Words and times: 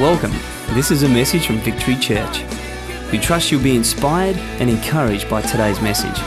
Welcome. 0.00 0.32
This 0.74 0.90
is 0.90 1.02
a 1.02 1.08
message 1.10 1.46
from 1.46 1.58
Victory 1.58 1.94
Church. 1.94 2.42
We 3.12 3.18
trust 3.18 3.52
you'll 3.52 3.62
be 3.62 3.76
inspired 3.76 4.34
and 4.58 4.70
encouraged 4.70 5.28
by 5.28 5.42
today's 5.42 5.78
message. 5.82 6.18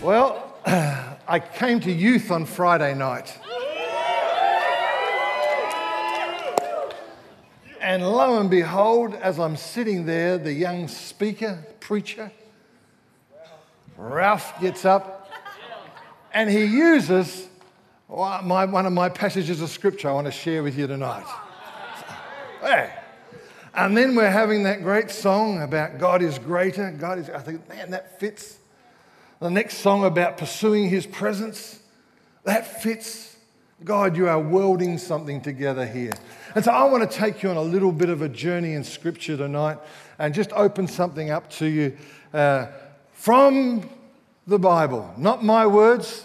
Well, 0.00 0.54
I 0.64 1.38
came 1.38 1.80
to 1.80 1.92
youth 1.92 2.30
on 2.30 2.46
Friday 2.46 2.94
night. 2.94 3.38
And 7.82 8.10
lo 8.10 8.40
and 8.40 8.48
behold, 8.48 9.12
as 9.16 9.38
I'm 9.38 9.58
sitting 9.58 10.06
there, 10.06 10.38
the 10.38 10.54
young 10.54 10.88
speaker, 10.88 11.62
preacher, 11.78 12.32
Ralph 13.98 14.60
gets 14.60 14.84
up 14.84 15.28
and 16.32 16.48
he 16.48 16.64
uses 16.64 17.48
one 18.06 18.86
of 18.86 18.92
my 18.92 19.08
passages 19.08 19.60
of 19.60 19.70
scripture 19.70 20.08
I 20.08 20.12
want 20.12 20.26
to 20.26 20.32
share 20.32 20.62
with 20.62 20.78
you 20.78 20.86
tonight. 20.86 21.26
Hey. 22.60 22.92
And 23.74 23.96
then 23.96 24.14
we're 24.14 24.30
having 24.30 24.62
that 24.62 24.82
great 24.82 25.10
song 25.10 25.62
about 25.62 25.98
God 25.98 26.22
is 26.22 26.38
greater. 26.38 26.92
God 26.92 27.18
is, 27.18 27.28
I 27.28 27.40
think, 27.40 27.68
man, 27.68 27.90
that 27.90 28.20
fits. 28.20 28.58
The 29.40 29.50
next 29.50 29.78
song 29.78 30.04
about 30.04 30.38
pursuing 30.38 30.88
his 30.88 31.04
presence, 31.04 31.80
that 32.44 32.82
fits. 32.82 33.36
God, 33.84 34.16
you 34.16 34.28
are 34.28 34.38
welding 34.38 34.98
something 34.98 35.40
together 35.40 35.86
here. 35.86 36.12
And 36.54 36.64
so 36.64 36.70
I 36.72 36.84
want 36.84 37.08
to 37.08 37.16
take 37.16 37.42
you 37.42 37.50
on 37.50 37.56
a 37.56 37.62
little 37.62 37.92
bit 37.92 38.10
of 38.10 38.22
a 38.22 38.28
journey 38.28 38.74
in 38.74 38.82
scripture 38.82 39.36
tonight 39.36 39.78
and 40.18 40.34
just 40.34 40.52
open 40.52 40.88
something 40.88 41.30
up 41.30 41.50
to 41.50 41.66
you. 41.66 41.96
Uh, 42.32 42.66
from 43.18 43.90
the 44.46 44.60
Bible. 44.60 45.12
Not 45.18 45.44
my 45.44 45.66
words, 45.66 46.24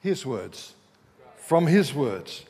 His 0.00 0.26
words. 0.26 0.74
From 1.36 1.68
His 1.68 1.94
words. 1.94 2.44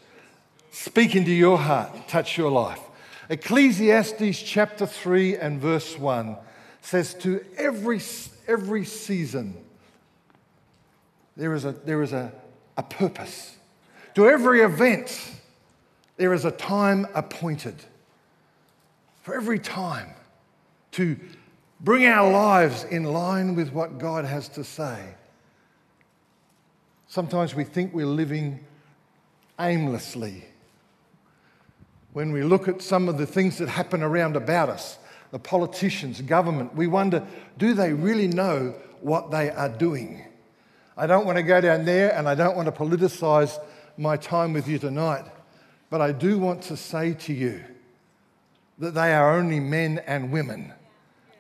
Speak 0.71 1.15
into 1.15 1.31
your 1.31 1.59
heart, 1.59 2.09
touch 2.09 2.39
your 2.39 2.51
life. 2.51 2.81
Ecclesiastes 3.29 4.43
chapter 4.43 4.87
3 4.87 5.37
and 5.37 5.61
verse 5.61 5.99
1 5.99 6.37
says, 6.81 7.13
To 7.17 7.45
every, 7.59 8.01
every 8.49 8.87
season, 8.87 9.59
there 11.37 11.55
is, 11.55 11.67
a, 11.67 11.73
there 11.73 12.03
is 12.03 12.15
a, 12.15 12.33
a 12.79 12.83
purpose. 12.83 13.57
To 14.15 14.27
every 14.27 14.63
event, 14.63 15.33
there 16.17 16.33
is 16.33 16.47
a 16.47 16.51
time 16.51 17.07
appointed. 17.15 17.77
For 19.23 19.35
every 19.35 19.59
time 19.59 20.09
to 20.93 21.19
bring 21.83 22.07
our 22.07 22.31
lives 22.31 22.85
in 22.85 23.05
line 23.05 23.57
with 23.57 23.73
what 23.73 23.99
God 23.99 24.25
has 24.25 24.49
to 24.51 24.63
say. 24.63 25.15
Sometimes 27.09 27.55
we 27.55 27.65
think 27.65 27.93
we're 27.93 28.07
living 28.07 28.61
aimlessly. 29.59 30.45
When 32.13 32.33
we 32.33 32.43
look 32.43 32.69
at 32.69 32.83
some 32.83 33.09
of 33.09 33.19
the 33.19 33.27
things 33.27 33.59
that 33.59 33.69
happen 33.69 34.03
around 34.03 34.37
about 34.37 34.69
us, 34.69 34.99
the 35.31 35.39
politicians, 35.39 36.21
government, 36.23 36.75
we 36.75 36.87
wonder 36.87 37.27
do 37.59 37.75
they 37.75 37.93
really 37.93 38.29
know 38.29 38.75
what 39.01 39.31
they 39.31 39.51
are 39.51 39.69
doing? 39.69 40.25
I 40.97 41.07
don't 41.07 41.27
want 41.27 41.37
to 41.37 41.43
go 41.43 41.61
down 41.61 41.85
there 41.85 42.15
and 42.15 42.29
I 42.29 42.35
don't 42.35 42.57
want 42.57 42.67
to 42.67 42.73
politicize 42.73 43.59
my 43.97 44.17
time 44.17 44.53
with 44.53 44.69
you 44.69 44.79
tonight, 44.79 45.25
but 45.91 46.01
I 46.01 46.13
do 46.13 46.39
want 46.39 46.63
to 46.65 46.77
say 46.77 47.15
to 47.15 47.33
you 47.33 47.65
that 48.79 48.95
they 48.95 49.13
are 49.15 49.37
only 49.37 49.59
men 49.59 50.03
and 50.07 50.31
women 50.31 50.73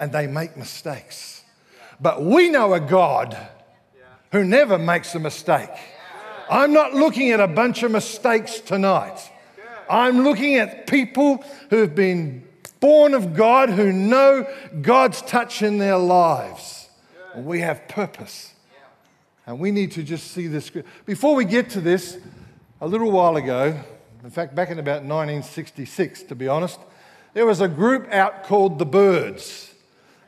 and 0.02 0.10
they 0.10 0.26
make 0.26 0.56
mistakes. 0.56 1.44
But 2.00 2.24
we 2.24 2.48
know 2.48 2.74
a 2.74 2.80
God 2.80 3.38
who 4.32 4.42
never 4.42 4.76
makes 4.76 5.14
a 5.14 5.20
mistake. 5.20 5.70
I'm 6.50 6.72
not 6.72 6.92
looking 6.92 7.30
at 7.30 7.38
a 7.38 7.46
bunch 7.46 7.84
of 7.84 7.92
mistakes 7.92 8.58
tonight. 8.58 9.20
I'm 9.88 10.24
looking 10.24 10.56
at 10.56 10.88
people 10.88 11.44
who've 11.70 11.94
been 11.94 12.44
born 12.80 13.14
of 13.14 13.34
God, 13.34 13.70
who 13.70 13.92
know 13.92 14.44
God's 14.80 15.22
touch 15.22 15.62
in 15.62 15.78
their 15.78 15.98
lives. 15.98 16.88
And 17.34 17.46
we 17.46 17.60
have 17.60 17.86
purpose. 17.86 18.54
And 19.46 19.60
we 19.60 19.70
need 19.70 19.92
to 19.92 20.02
just 20.02 20.32
see 20.32 20.48
this. 20.48 20.72
Before 21.06 21.36
we 21.36 21.44
get 21.44 21.70
to 21.70 21.80
this, 21.80 22.18
a 22.80 22.88
little 22.88 23.12
while 23.12 23.36
ago, 23.36 23.78
in 24.24 24.30
fact, 24.30 24.56
back 24.56 24.70
in 24.70 24.80
about 24.80 25.04
1966, 25.04 26.24
to 26.24 26.34
be 26.34 26.48
honest, 26.48 26.80
there 27.34 27.46
was 27.46 27.60
a 27.60 27.68
group 27.68 28.10
out 28.10 28.42
called 28.42 28.80
the 28.80 28.86
Byrds 28.86 29.71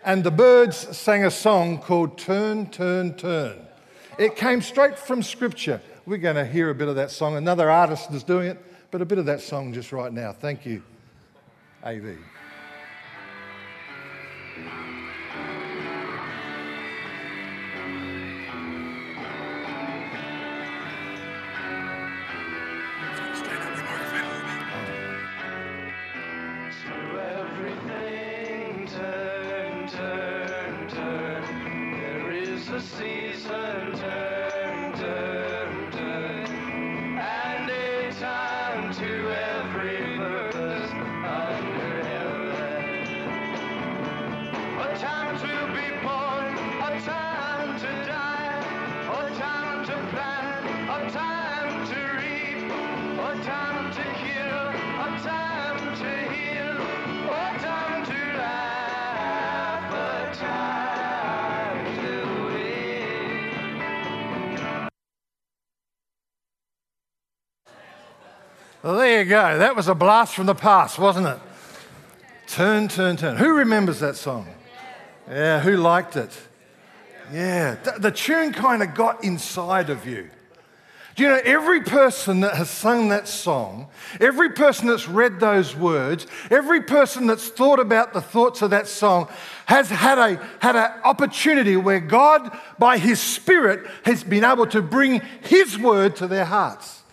and 0.04 0.22
the 0.22 0.30
Byrds 0.30 0.96
sang 0.96 1.24
a 1.24 1.30
song 1.30 1.78
called 1.78 2.18
Turn, 2.18 2.66
Turn, 2.70 3.14
Turn. 3.14 3.58
It 4.18 4.36
came 4.36 4.60
straight 4.60 4.98
from 4.98 5.22
Scripture. 5.22 5.80
We're 6.06 6.18
going 6.18 6.36
to 6.36 6.46
hear 6.46 6.70
a 6.70 6.74
bit 6.74 6.88
of 6.88 6.96
that 6.96 7.10
song. 7.10 7.36
Another 7.36 7.70
artist 7.70 8.10
is 8.12 8.22
doing 8.22 8.48
it, 8.48 8.62
but 8.90 9.00
a 9.00 9.04
bit 9.06 9.18
of 9.18 9.26
that 9.26 9.40
song 9.40 9.72
just 9.72 9.92
right 9.92 10.12
now. 10.12 10.32
Thank 10.32 10.66
you, 10.66 10.82
AV. 11.82 12.18
Well, 68.84 68.96
there 68.96 69.22
you 69.22 69.24
go. 69.24 69.56
That 69.56 69.76
was 69.76 69.88
a 69.88 69.94
blast 69.94 70.34
from 70.34 70.44
the 70.44 70.54
past, 70.54 70.98
wasn't 70.98 71.26
it? 71.26 71.38
Turn, 72.46 72.86
turn, 72.86 73.16
turn. 73.16 73.38
Who 73.38 73.54
remembers 73.54 74.00
that 74.00 74.14
song? 74.14 74.46
Yeah, 75.26 75.60
who 75.60 75.78
liked 75.78 76.16
it? 76.16 76.38
Yeah, 77.32 77.76
the 77.96 78.10
tune 78.10 78.52
kind 78.52 78.82
of 78.82 78.94
got 78.94 79.24
inside 79.24 79.88
of 79.88 80.06
you. 80.06 80.28
Do 81.16 81.22
you 81.22 81.30
know, 81.30 81.40
every 81.46 81.80
person 81.80 82.40
that 82.40 82.56
has 82.56 82.68
sung 82.68 83.08
that 83.08 83.26
song, 83.26 83.88
every 84.20 84.50
person 84.50 84.88
that's 84.88 85.08
read 85.08 85.40
those 85.40 85.74
words, 85.74 86.26
every 86.50 86.82
person 86.82 87.26
that's 87.26 87.48
thought 87.48 87.80
about 87.80 88.12
the 88.12 88.20
thoughts 88.20 88.60
of 88.60 88.68
that 88.68 88.86
song 88.86 89.30
has 89.64 89.88
had 89.88 90.18
a 90.18 90.36
had 90.60 90.76
an 90.76 90.92
opportunity 91.04 91.76
where 91.76 92.00
God, 92.00 92.54
by 92.78 92.98
His 92.98 93.18
Spirit, 93.18 93.88
has 94.04 94.22
been 94.22 94.44
able 94.44 94.66
to 94.66 94.82
bring 94.82 95.22
His 95.40 95.78
word 95.78 96.16
to 96.16 96.26
their 96.26 96.44
hearts. 96.44 97.03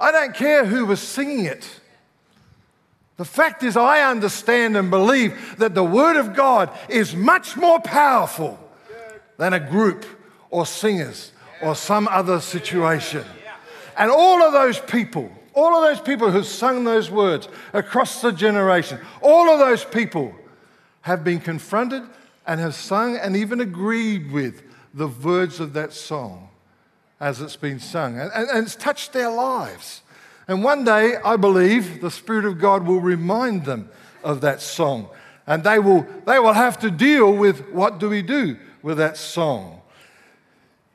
I 0.00 0.12
don't 0.12 0.34
care 0.34 0.64
who 0.64 0.86
was 0.86 1.00
singing 1.00 1.44
it. 1.44 1.80
The 3.16 3.24
fact 3.24 3.62
is, 3.62 3.76
I 3.76 4.10
understand 4.10 4.76
and 4.76 4.90
believe 4.90 5.56
that 5.58 5.74
the 5.74 5.84
Word 5.84 6.16
of 6.16 6.34
God 6.34 6.70
is 6.88 7.14
much 7.14 7.56
more 7.56 7.80
powerful 7.80 8.58
than 9.38 9.52
a 9.52 9.60
group 9.60 10.04
or 10.50 10.66
singers 10.66 11.32
or 11.62 11.74
some 11.74 12.08
other 12.08 12.40
situation. 12.40 13.24
And 13.96 14.10
all 14.10 14.42
of 14.42 14.52
those 14.52 14.78
people, 14.78 15.30
all 15.54 15.74
of 15.74 15.82
those 15.82 16.06
people 16.06 16.30
who've 16.30 16.46
sung 16.46 16.84
those 16.84 17.10
words 17.10 17.48
across 17.72 18.20
the 18.20 18.32
generation, 18.32 19.00
all 19.22 19.48
of 19.48 19.58
those 19.58 19.84
people 19.84 20.34
have 21.00 21.24
been 21.24 21.40
confronted 21.40 22.02
and 22.46 22.60
have 22.60 22.74
sung 22.74 23.16
and 23.16 23.34
even 23.34 23.60
agreed 23.60 24.30
with 24.30 24.62
the 24.92 25.08
words 25.08 25.58
of 25.60 25.72
that 25.72 25.92
song 25.92 26.45
as 27.20 27.40
it's 27.40 27.56
been 27.56 27.80
sung. 27.80 28.18
And, 28.18 28.30
and, 28.32 28.66
it's 28.66 28.76
touched 28.76 29.12
their 29.12 29.30
lives. 29.30 30.02
And 30.48 30.62
one 30.62 30.84
day, 30.84 31.16
I 31.24 31.36
believe, 31.36 32.00
the 32.00 32.10
Spirit 32.10 32.44
of 32.44 32.58
God 32.58 32.86
will 32.86 33.00
remind 33.00 33.64
them 33.64 33.88
of 34.22 34.40
that 34.42 34.60
song. 34.60 35.08
And 35.46 35.64
they 35.64 35.78
will, 35.78 36.06
they 36.26 36.38
will 36.38 36.52
have 36.52 36.78
to 36.80 36.90
deal 36.90 37.32
with 37.32 37.68
what 37.70 37.98
do 37.98 38.08
we 38.08 38.22
do 38.22 38.56
with 38.82 38.98
that 38.98 39.16
song. 39.16 39.80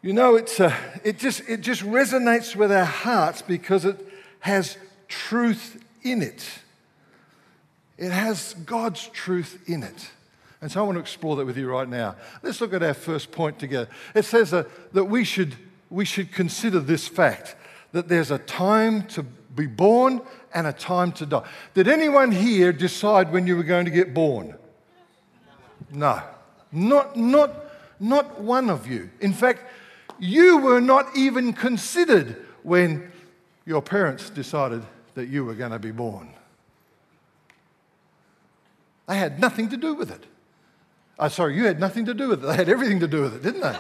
You 0.02 0.14
know, 0.14 0.36
it's 0.36 0.60
a, 0.60 0.76
it, 1.04 1.20
just, 1.20 1.42
it 1.48 1.62
just 1.62 1.84
resonates 1.84 2.56
with 2.56 2.72
our 2.72 2.86
hearts 2.86 3.42
because 3.42 3.86
it 3.86 4.00
has 4.40 4.78
truth 5.08 5.84
in 6.04 6.22
it. 6.22 6.48
It 7.98 8.12
has 8.12 8.56
God's 8.66 9.08
truth 9.10 9.62
in 9.68 9.84
it. 9.84 10.10
And 10.62 10.72
so 10.72 10.82
I 10.82 10.84
want 10.84 10.96
to 10.96 11.02
explore 11.02 11.36
that 11.36 11.46
with 11.46 11.58
you 11.58 11.70
right 11.70 11.88
now. 11.88 12.16
Let's 12.42 12.62
look 12.62 12.74
at 12.74 12.82
our 12.82 12.94
first 12.94 13.32
point 13.32 13.60
together. 13.60 13.90
It 14.16 14.26
says 14.26 14.54
uh, 14.54 14.64
that 14.94 15.06
we 15.06 15.24
should, 15.24 15.56
we 15.92 16.06
should 16.06 16.32
consider 16.32 16.80
this 16.80 17.08
fact 17.08 17.56
that 17.92 18.08
there's 18.08 18.32
a 18.32 18.38
time 18.40 19.06
to 19.08 19.24
be 19.56 19.68
born 19.68 20.22
and 20.54 20.66
a 20.66 20.74
time 20.74 21.12
to 21.12 21.26
die. 21.26 21.48
Did 21.74 21.88
anyone 21.88 22.32
here 22.32 22.72
decide 22.72 23.32
when 23.32 23.46
you 23.46 23.58
were 23.58 23.64
going 23.64 23.86
to 23.86 23.92
get 23.92 24.14
born? 24.14 24.56
No. 25.92 26.24
Not, 26.72 27.18
not, 27.18 27.66
not 28.00 28.40
one 28.40 28.70
of 28.70 28.88
you. 28.88 29.10
In 29.20 29.34
fact, 29.34 29.64
you 30.18 30.60
were 30.60 30.80
not 30.80 31.08
even 31.16 31.52
considered 31.52 32.46
when 32.64 33.12
your 33.66 33.82
parents 33.82 34.30
decided 34.30 34.84
that 35.16 35.28
you 35.28 35.44
were 35.44 35.56
going 35.56 35.72
to 35.72 35.80
be 35.80 35.92
born. 35.92 36.30
They 39.10 39.18
had 39.18 39.40
nothing 39.40 39.68
to 39.70 39.78
do 39.78 39.94
with 39.94 40.10
it. 40.10 40.24
Oh, 41.20 41.28
sorry, 41.28 41.58
you 41.58 41.66
had 41.66 41.80
nothing 41.80 42.06
to 42.06 42.14
do 42.14 42.30
with 42.30 42.44
it. 42.44 42.48
They 42.48 42.56
had 42.56 42.70
everything 42.70 43.02
to 43.02 43.08
do 43.08 43.24
with 43.24 43.36
it, 43.36 43.44
didn't 43.44 43.62
they? 43.62 43.76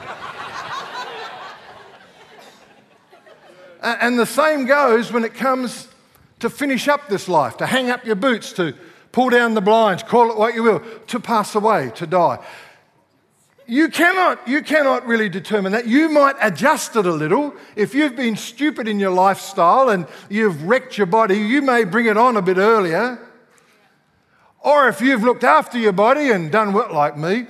And 3.81 4.19
the 4.19 4.25
same 4.25 4.65
goes 4.65 5.11
when 5.11 5.23
it 5.23 5.33
comes 5.33 5.87
to 6.39 6.49
finish 6.49 6.87
up 6.87 7.07
this 7.07 7.27
life, 7.27 7.57
to 7.57 7.65
hang 7.65 7.89
up 7.89 8.05
your 8.05 8.15
boots, 8.15 8.53
to 8.53 8.73
pull 9.11 9.29
down 9.29 9.53
the 9.53 9.61
blinds, 9.61 10.03
call 10.03 10.31
it 10.31 10.37
what 10.37 10.53
you 10.53 10.63
will, 10.63 10.81
to 11.07 11.19
pass 11.19 11.55
away, 11.55 11.91
to 11.95 12.07
die. 12.07 12.39
You 13.67 13.89
cannot, 13.89 14.47
you 14.47 14.63
cannot 14.63 15.05
really 15.05 15.29
determine 15.29 15.71
that. 15.71 15.87
You 15.87 16.09
might 16.09 16.35
adjust 16.41 16.95
it 16.95 17.05
a 17.05 17.11
little. 17.11 17.53
If 17.75 17.93
you've 17.93 18.15
been 18.15 18.35
stupid 18.35 18.87
in 18.87 18.99
your 18.99 19.11
lifestyle 19.11 19.89
and 19.89 20.07
you've 20.29 20.63
wrecked 20.63 20.97
your 20.97 21.07
body, 21.07 21.37
you 21.37 21.61
may 21.61 21.83
bring 21.83 22.07
it 22.07 22.17
on 22.17 22.35
a 22.37 22.41
bit 22.41 22.57
earlier. 22.57 23.19
Or 24.59 24.87
if 24.89 24.99
you've 24.99 25.23
looked 25.23 25.43
after 25.43 25.77
your 25.77 25.93
body 25.93 26.31
and 26.31 26.51
done 26.51 26.73
well 26.73 26.93
like 26.93 27.17
me, 27.17 27.47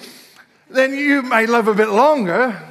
then 0.70 0.94
you 0.94 1.22
may 1.24 1.46
live 1.46 1.68
a 1.68 1.74
bit 1.74 1.90
longer. 1.90 2.71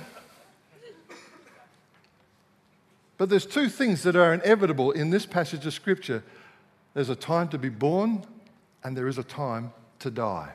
But 3.21 3.29
there's 3.29 3.45
two 3.45 3.69
things 3.69 4.03
that 4.05 4.17
are 4.17 4.33
inevitable 4.33 4.93
in 4.93 5.11
this 5.11 5.27
passage 5.27 5.67
of 5.67 5.75
Scripture 5.75 6.23
there's 6.95 7.11
a 7.11 7.15
time 7.15 7.49
to 7.49 7.59
be 7.59 7.69
born, 7.69 8.25
and 8.83 8.97
there 8.97 9.09
is 9.09 9.19
a 9.19 9.23
time 9.23 9.75
to 9.99 10.11
die. 10.11 10.55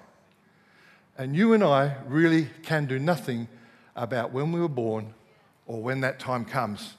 And 1.16 1.36
you 1.36 1.54
and 1.54 1.64
I 1.64 1.98
really 2.08 2.50
can 2.64 2.88
do 2.88 2.98
nothing 2.98 3.48
about 3.96 4.32
when 4.32 4.52
we 4.52 4.60
were 4.60 4.68
born 4.68 5.14
or 5.68 5.80
when 5.80 6.02
that 6.02 6.20
time 6.20 6.44
comes 6.44 6.96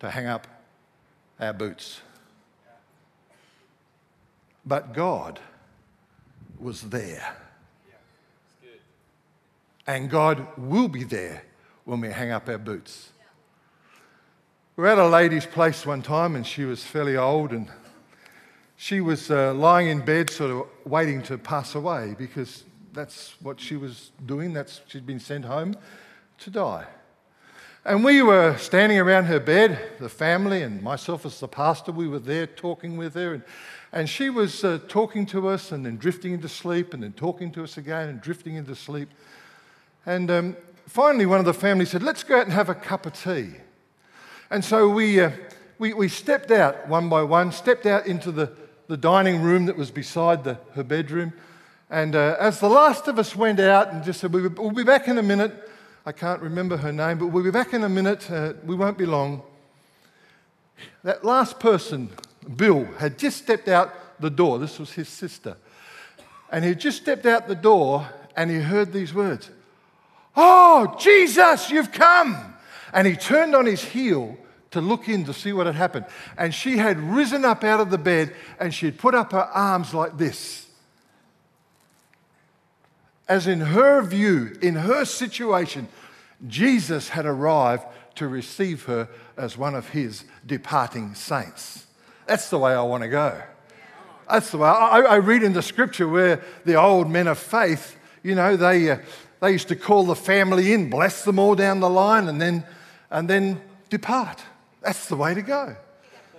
to 0.00 0.10
hang 0.10 0.26
up 0.26 0.48
our 1.38 1.52
boots. 1.52 2.00
But 4.66 4.92
God 4.92 5.38
was 6.58 6.82
there. 6.82 7.36
And 9.86 10.10
God 10.10 10.48
will 10.58 10.88
be 10.88 11.04
there 11.04 11.44
when 11.84 12.00
we 12.00 12.08
hang 12.08 12.32
up 12.32 12.48
our 12.48 12.58
boots. 12.58 13.12
We 14.76 14.82
were 14.82 14.88
at 14.88 14.98
a 14.98 15.08
lady's 15.08 15.46
place 15.46 15.86
one 15.86 16.02
time, 16.02 16.36
and 16.36 16.46
she 16.46 16.64
was 16.66 16.84
fairly 16.84 17.16
old, 17.16 17.52
and 17.52 17.66
she 18.76 19.00
was 19.00 19.30
uh, 19.30 19.54
lying 19.54 19.88
in 19.88 20.04
bed, 20.04 20.28
sort 20.28 20.50
of 20.50 20.66
waiting 20.84 21.22
to 21.22 21.38
pass 21.38 21.74
away 21.74 22.14
because 22.18 22.62
that's 22.92 23.36
what 23.40 23.58
she 23.58 23.76
was 23.76 24.10
doing. 24.26 24.52
That's 24.52 24.82
she'd 24.86 25.06
been 25.06 25.18
sent 25.18 25.46
home 25.46 25.76
to 26.40 26.50
die. 26.50 26.84
And 27.86 28.04
we 28.04 28.20
were 28.20 28.58
standing 28.58 28.98
around 28.98 29.24
her 29.24 29.40
bed, 29.40 29.78
the 29.98 30.10
family 30.10 30.60
and 30.60 30.82
myself 30.82 31.24
as 31.24 31.40
the 31.40 31.48
pastor. 31.48 31.90
We 31.90 32.06
were 32.06 32.18
there 32.18 32.46
talking 32.46 32.98
with 32.98 33.14
her, 33.14 33.32
and, 33.32 33.44
and 33.92 34.10
she 34.10 34.28
was 34.28 34.62
uh, 34.62 34.80
talking 34.88 35.24
to 35.26 35.48
us, 35.48 35.72
and 35.72 35.86
then 35.86 35.96
drifting 35.96 36.34
into 36.34 36.50
sleep, 36.50 36.92
and 36.92 37.02
then 37.02 37.14
talking 37.14 37.50
to 37.52 37.64
us 37.64 37.78
again, 37.78 38.10
and 38.10 38.20
drifting 38.20 38.56
into 38.56 38.76
sleep. 38.76 39.08
And 40.04 40.30
um, 40.30 40.56
finally, 40.86 41.24
one 41.24 41.38
of 41.38 41.46
the 41.46 41.54
family 41.54 41.86
said, 41.86 42.02
"Let's 42.02 42.22
go 42.22 42.36
out 42.36 42.44
and 42.44 42.52
have 42.52 42.68
a 42.68 42.74
cup 42.74 43.06
of 43.06 43.14
tea." 43.14 43.54
And 44.50 44.64
so 44.64 44.88
we, 44.88 45.20
uh, 45.20 45.30
we, 45.78 45.92
we 45.92 46.08
stepped 46.08 46.50
out 46.50 46.88
one 46.88 47.08
by 47.08 47.22
one, 47.22 47.52
stepped 47.52 47.86
out 47.86 48.06
into 48.06 48.30
the, 48.30 48.52
the 48.86 48.96
dining 48.96 49.42
room 49.42 49.66
that 49.66 49.76
was 49.76 49.90
beside 49.90 50.44
the, 50.44 50.58
her 50.74 50.84
bedroom. 50.84 51.32
And 51.90 52.14
uh, 52.14 52.36
as 52.38 52.60
the 52.60 52.68
last 52.68 53.08
of 53.08 53.18
us 53.18 53.34
went 53.34 53.60
out 53.60 53.92
and 53.92 54.04
just 54.04 54.20
said, 54.20 54.32
We'll 54.32 54.70
be 54.70 54.84
back 54.84 55.08
in 55.08 55.18
a 55.18 55.22
minute. 55.22 55.68
I 56.04 56.12
can't 56.12 56.40
remember 56.40 56.76
her 56.76 56.92
name, 56.92 57.18
but 57.18 57.28
we'll 57.28 57.44
be 57.44 57.50
back 57.50 57.74
in 57.74 57.82
a 57.82 57.88
minute. 57.88 58.30
Uh, 58.30 58.52
we 58.64 58.76
won't 58.76 58.96
be 58.96 59.06
long. 59.06 59.42
That 61.02 61.24
last 61.24 61.58
person, 61.58 62.10
Bill, 62.56 62.84
had 62.98 63.18
just 63.18 63.38
stepped 63.38 63.66
out 63.68 64.20
the 64.20 64.30
door. 64.30 64.58
This 64.58 64.78
was 64.78 64.92
his 64.92 65.08
sister. 65.08 65.56
And 66.50 66.64
he 66.64 66.74
just 66.74 66.98
stepped 66.98 67.26
out 67.26 67.48
the 67.48 67.56
door 67.56 68.08
and 68.36 68.50
he 68.50 68.58
heard 68.58 68.92
these 68.92 69.12
words 69.12 69.50
Oh, 70.36 70.94
Jesus, 70.98 71.70
you've 71.70 71.92
come. 71.92 72.55
And 72.92 73.06
he 73.06 73.16
turned 73.16 73.54
on 73.54 73.66
his 73.66 73.84
heel 73.84 74.36
to 74.70 74.80
look 74.80 75.08
in 75.08 75.24
to 75.24 75.32
see 75.32 75.52
what 75.52 75.66
had 75.66 75.74
happened. 75.74 76.06
And 76.36 76.54
she 76.54 76.76
had 76.76 76.98
risen 76.98 77.44
up 77.44 77.64
out 77.64 77.80
of 77.80 77.90
the 77.90 77.98
bed 77.98 78.34
and 78.60 78.74
she 78.74 78.86
had 78.86 78.98
put 78.98 79.14
up 79.14 79.32
her 79.32 79.48
arms 79.54 79.94
like 79.94 80.18
this. 80.18 80.66
As 83.28 83.46
in 83.46 83.60
her 83.60 84.02
view, 84.02 84.56
in 84.62 84.76
her 84.76 85.04
situation, 85.04 85.88
Jesus 86.46 87.08
had 87.08 87.26
arrived 87.26 87.84
to 88.16 88.28
receive 88.28 88.84
her 88.84 89.08
as 89.36 89.58
one 89.58 89.74
of 89.74 89.90
his 89.90 90.24
departing 90.44 91.14
saints. 91.14 91.86
That's 92.26 92.50
the 92.50 92.58
way 92.58 92.72
I 92.72 92.82
want 92.82 93.02
to 93.02 93.08
go. 93.08 93.40
That's 94.30 94.50
the 94.50 94.58
way 94.58 94.68
I, 94.68 95.00
I 95.00 95.16
read 95.16 95.42
in 95.42 95.52
the 95.52 95.62
scripture 95.62 96.08
where 96.08 96.42
the 96.64 96.74
old 96.74 97.08
men 97.08 97.28
of 97.28 97.38
faith, 97.38 97.96
you 98.22 98.34
know, 98.34 98.56
they, 98.56 98.90
uh, 98.90 98.98
they 99.40 99.52
used 99.52 99.68
to 99.68 99.76
call 99.76 100.04
the 100.04 100.16
family 100.16 100.72
in, 100.72 100.90
bless 100.90 101.24
them 101.24 101.38
all 101.38 101.54
down 101.54 101.80
the 101.80 101.90
line, 101.90 102.28
and 102.28 102.40
then 102.40 102.64
and 103.16 103.30
then 103.30 103.58
depart. 103.88 104.42
That's 104.82 105.08
the 105.08 105.16
way 105.16 105.32
to 105.32 105.40
go. 105.40 105.74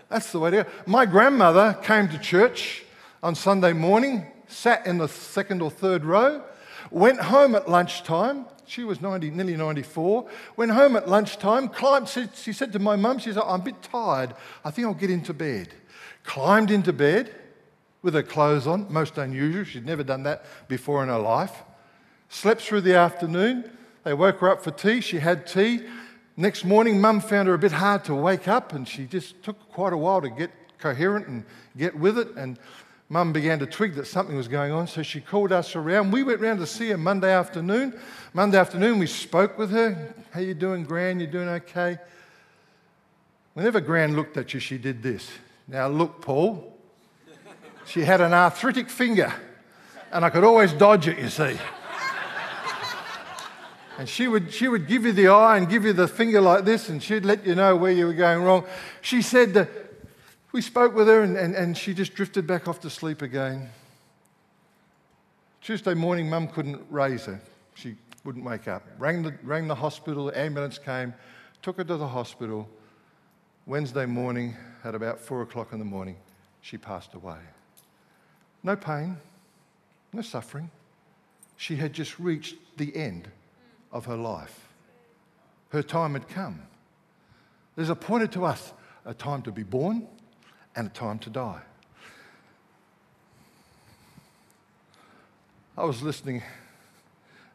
That's 0.09 0.31
the 0.31 0.39
way 0.39 0.51
to 0.51 0.63
go. 0.63 0.69
My 0.85 1.07
grandmother 1.07 1.75
came 1.81 2.07
to 2.09 2.19
church 2.19 2.83
on 3.23 3.33
Sunday 3.33 3.73
morning, 3.73 4.27
sat 4.47 4.85
in 4.85 4.99
the 4.99 5.07
second 5.07 5.63
or 5.63 5.71
third 5.71 6.05
row, 6.05 6.43
went 6.91 7.19
home 7.19 7.55
at 7.55 7.67
lunchtime. 7.67 8.45
She 8.67 8.83
was 8.83 9.01
90, 9.01 9.31
nearly 9.31 9.57
94. 9.57 10.29
Went 10.55 10.71
home 10.71 10.95
at 10.95 11.09
lunchtime, 11.09 11.67
climbed, 11.67 12.09
she 12.09 12.53
said 12.53 12.71
to 12.73 12.79
my 12.79 12.95
mum, 12.95 13.17
she 13.17 13.33
said, 13.33 13.41
I'm 13.43 13.61
a 13.61 13.63
bit 13.63 13.81
tired. 13.81 14.35
I 14.63 14.69
think 14.69 14.85
I'll 14.85 14.93
get 14.93 15.09
into 15.09 15.33
bed. 15.33 15.69
Climbed 16.25 16.69
into 16.69 16.93
bed 16.93 17.33
with 18.03 18.13
her 18.13 18.21
clothes 18.21 18.67
on, 18.67 18.85
most 18.93 19.17
unusual. 19.17 19.63
She'd 19.63 19.85
never 19.85 20.03
done 20.03 20.21
that 20.23 20.45
before 20.67 21.01
in 21.01 21.09
her 21.09 21.17
life. 21.17 21.63
Slept 22.29 22.61
through 22.61 22.81
the 22.81 22.93
afternoon. 22.93 23.71
They 24.03 24.13
woke 24.13 24.39
her 24.41 24.49
up 24.49 24.63
for 24.63 24.69
tea. 24.69 25.01
She 25.01 25.17
had 25.17 25.47
tea. 25.47 25.81
Next 26.39 26.63
morning, 26.63 27.01
mum 27.01 27.19
found 27.19 27.47
her 27.47 27.55
a 27.55 27.57
bit 27.57 27.71
hard 27.71 28.03
to 28.05 28.13
wake 28.13 28.47
up, 28.47 28.71
and 28.73 28.87
she 28.87 29.05
just 29.05 29.41
took 29.41 29.57
quite 29.71 29.91
a 29.91 29.97
while 29.97 30.21
to 30.21 30.29
get 30.29 30.51
coherent 30.77 31.25
and 31.27 31.43
get 31.75 31.97
with 31.97 32.19
it. 32.19 32.27
And 32.35 32.59
mum 33.09 33.33
began 33.33 33.57
to 33.57 33.65
twig 33.65 33.95
that 33.95 34.05
something 34.05 34.37
was 34.37 34.47
going 34.47 34.71
on, 34.71 34.85
so 34.85 35.01
she 35.01 35.19
called 35.19 35.51
us 35.51 35.75
around. 35.75 36.11
We 36.11 36.21
went 36.21 36.39
round 36.39 36.59
to 36.59 36.67
see 36.67 36.89
her 36.89 36.97
Monday 36.97 37.33
afternoon. 37.33 37.99
Monday 38.33 38.59
afternoon, 38.59 38.99
we 38.99 39.07
spoke 39.07 39.57
with 39.57 39.71
her. 39.71 40.13
How 40.29 40.39
you 40.39 40.53
doing, 40.53 40.83
Gran? 40.83 41.19
You 41.19 41.25
doing 41.25 41.49
okay? 41.49 41.97
Whenever 43.55 43.81
Gran 43.81 44.15
looked 44.15 44.37
at 44.37 44.53
you, 44.53 44.59
she 44.59 44.77
did 44.77 45.01
this. 45.01 45.27
Now 45.67 45.87
look, 45.87 46.21
Paul. 46.21 46.77
She 47.87 48.01
had 48.01 48.21
an 48.21 48.33
arthritic 48.33 48.91
finger, 48.91 49.33
and 50.11 50.23
I 50.23 50.29
could 50.29 50.43
always 50.43 50.71
dodge 50.71 51.07
it, 51.07 51.17
you 51.17 51.29
see. 51.29 51.57
And 53.97 54.07
she 54.07 54.27
would, 54.27 54.53
she 54.53 54.67
would 54.67 54.87
give 54.87 55.05
you 55.05 55.11
the 55.11 55.29
eye 55.29 55.57
and 55.57 55.67
give 55.67 55.83
you 55.83 55.91
the 55.91 56.07
finger 56.07 56.39
like 56.39 56.65
this, 56.65 56.87
and 56.87 57.01
she'd 57.01 57.25
let 57.25 57.45
you 57.47 57.55
know 57.55 57.75
where 57.75 57.91
you 57.91 58.05
were 58.05 58.13
going 58.13 58.43
wrong. 58.43 58.63
She 59.01 59.23
said 59.23 59.55
that 59.55 59.69
we 60.51 60.61
spoke 60.61 60.93
with 60.93 61.07
her, 61.07 61.23
and, 61.23 61.35
and, 61.35 61.55
and 61.55 61.75
she 61.75 61.95
just 61.95 62.13
drifted 62.13 62.45
back 62.45 62.67
off 62.67 62.79
to 62.81 62.91
sleep 62.91 63.23
again. 63.23 63.69
Tuesday 65.61 65.95
morning, 65.95 66.29
mum 66.29 66.47
couldn't 66.47 66.79
raise 66.91 67.25
her. 67.25 67.41
She 67.73 67.95
wouldn't 68.23 68.45
wake 68.45 68.67
up. 68.67 68.83
Rang 68.99 69.23
the, 69.23 69.33
rang 69.41 69.67
the 69.67 69.75
hospital, 69.75 70.31
ambulance 70.35 70.77
came, 70.77 71.15
took 71.63 71.77
her 71.77 71.83
to 71.83 71.97
the 71.97 72.07
hospital. 72.07 72.69
Wednesday 73.65 74.05
morning, 74.05 74.55
at 74.83 74.93
about 74.93 75.19
four 75.19 75.41
o'clock 75.41 75.73
in 75.73 75.79
the 75.79 75.85
morning, 75.85 76.17
she 76.61 76.77
passed 76.77 77.15
away. 77.15 77.39
No 78.63 78.75
pain, 78.75 79.17
no 80.13 80.21
suffering. 80.21 80.69
She 81.57 81.75
had 81.77 81.93
just 81.93 82.19
reached 82.19 82.55
the 82.77 82.95
end 82.95 83.27
of 83.91 84.05
her 84.05 84.17
life. 84.17 84.67
Her 85.69 85.83
time 85.83 86.13
had 86.13 86.27
come. 86.27 86.61
There's 87.75 87.89
appointed 87.89 88.31
to 88.33 88.45
us 88.45 88.73
a 89.05 89.13
time 89.13 89.41
to 89.43 89.51
be 89.51 89.63
born 89.63 90.07
and 90.75 90.87
a 90.87 90.91
time 90.91 91.19
to 91.19 91.29
die. 91.29 91.61
I 95.77 95.85
was 95.85 96.01
listening, 96.01 96.41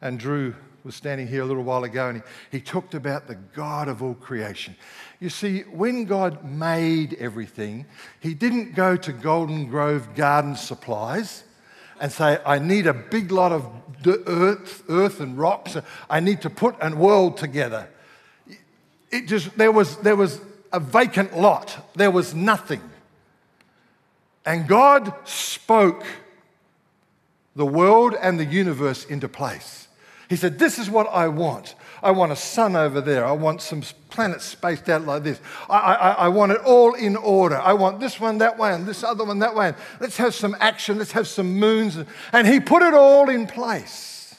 and 0.00 0.18
Drew 0.18 0.54
was 0.84 0.94
standing 0.94 1.26
here 1.26 1.42
a 1.42 1.44
little 1.44 1.64
while 1.64 1.84
ago, 1.84 2.08
and 2.08 2.22
he, 2.50 2.58
he 2.58 2.60
talked 2.60 2.94
about 2.94 3.26
the 3.26 3.34
God 3.34 3.88
of 3.88 4.02
all 4.02 4.14
creation. 4.14 4.76
You 5.20 5.28
see, 5.28 5.60
when 5.62 6.04
God 6.04 6.44
made 6.44 7.14
everything, 7.14 7.86
He 8.20 8.34
didn't 8.34 8.74
go 8.74 8.96
to 8.96 9.12
Golden 9.12 9.66
Grove 9.66 10.14
Garden 10.14 10.56
Supplies 10.56 11.44
and 12.00 12.10
say, 12.10 12.38
I 12.44 12.58
need 12.58 12.86
a 12.86 12.94
big 12.94 13.30
lot 13.30 13.52
of 13.52 13.66
earth, 14.06 14.82
earth 14.88 15.20
and 15.20 15.38
rocks. 15.38 15.76
I 16.10 16.20
need 16.20 16.40
to 16.42 16.50
put 16.50 16.76
a 16.80 16.94
world 16.94 17.36
together. 17.36 17.88
It 19.10 19.26
just, 19.26 19.56
there 19.56 19.72
was, 19.72 19.96
there 19.98 20.16
was 20.16 20.40
a 20.72 20.80
vacant 20.80 21.36
lot. 21.36 21.90
There 21.94 22.10
was 22.10 22.34
nothing. 22.34 22.82
And 24.44 24.66
God 24.66 25.12
spoke 25.24 26.04
the 27.54 27.66
world 27.66 28.14
and 28.20 28.40
the 28.40 28.44
universe 28.44 29.04
into 29.04 29.28
place. 29.28 29.88
He 30.28 30.36
said, 30.36 30.58
This 30.58 30.78
is 30.78 30.88
what 30.88 31.06
I 31.08 31.28
want. 31.28 31.74
I 32.02 32.10
want 32.10 32.32
a 32.32 32.36
sun 32.36 32.74
over 32.74 33.00
there. 33.00 33.24
I 33.24 33.32
want 33.32 33.62
some 33.62 33.82
planets 34.10 34.44
spaced 34.44 34.88
out 34.88 35.06
like 35.06 35.22
this. 35.22 35.40
I, 35.70 35.76
I, 35.76 36.10
I 36.12 36.28
want 36.28 36.52
it 36.52 36.60
all 36.64 36.94
in 36.94 37.16
order. 37.16 37.56
I 37.56 37.74
want 37.74 38.00
this 38.00 38.18
one 38.18 38.38
that 38.38 38.58
way 38.58 38.74
and 38.74 38.86
this 38.86 39.04
other 39.04 39.24
one 39.24 39.38
that 39.38 39.54
way. 39.54 39.74
let's 40.00 40.16
have 40.16 40.34
some 40.34 40.56
action. 40.58 40.98
Let's 40.98 41.12
have 41.12 41.28
some 41.28 41.58
moons. 41.58 41.98
And 42.32 42.46
he 42.46 42.58
put 42.58 42.82
it 42.82 42.94
all 42.94 43.28
in 43.28 43.46
place. 43.46 44.34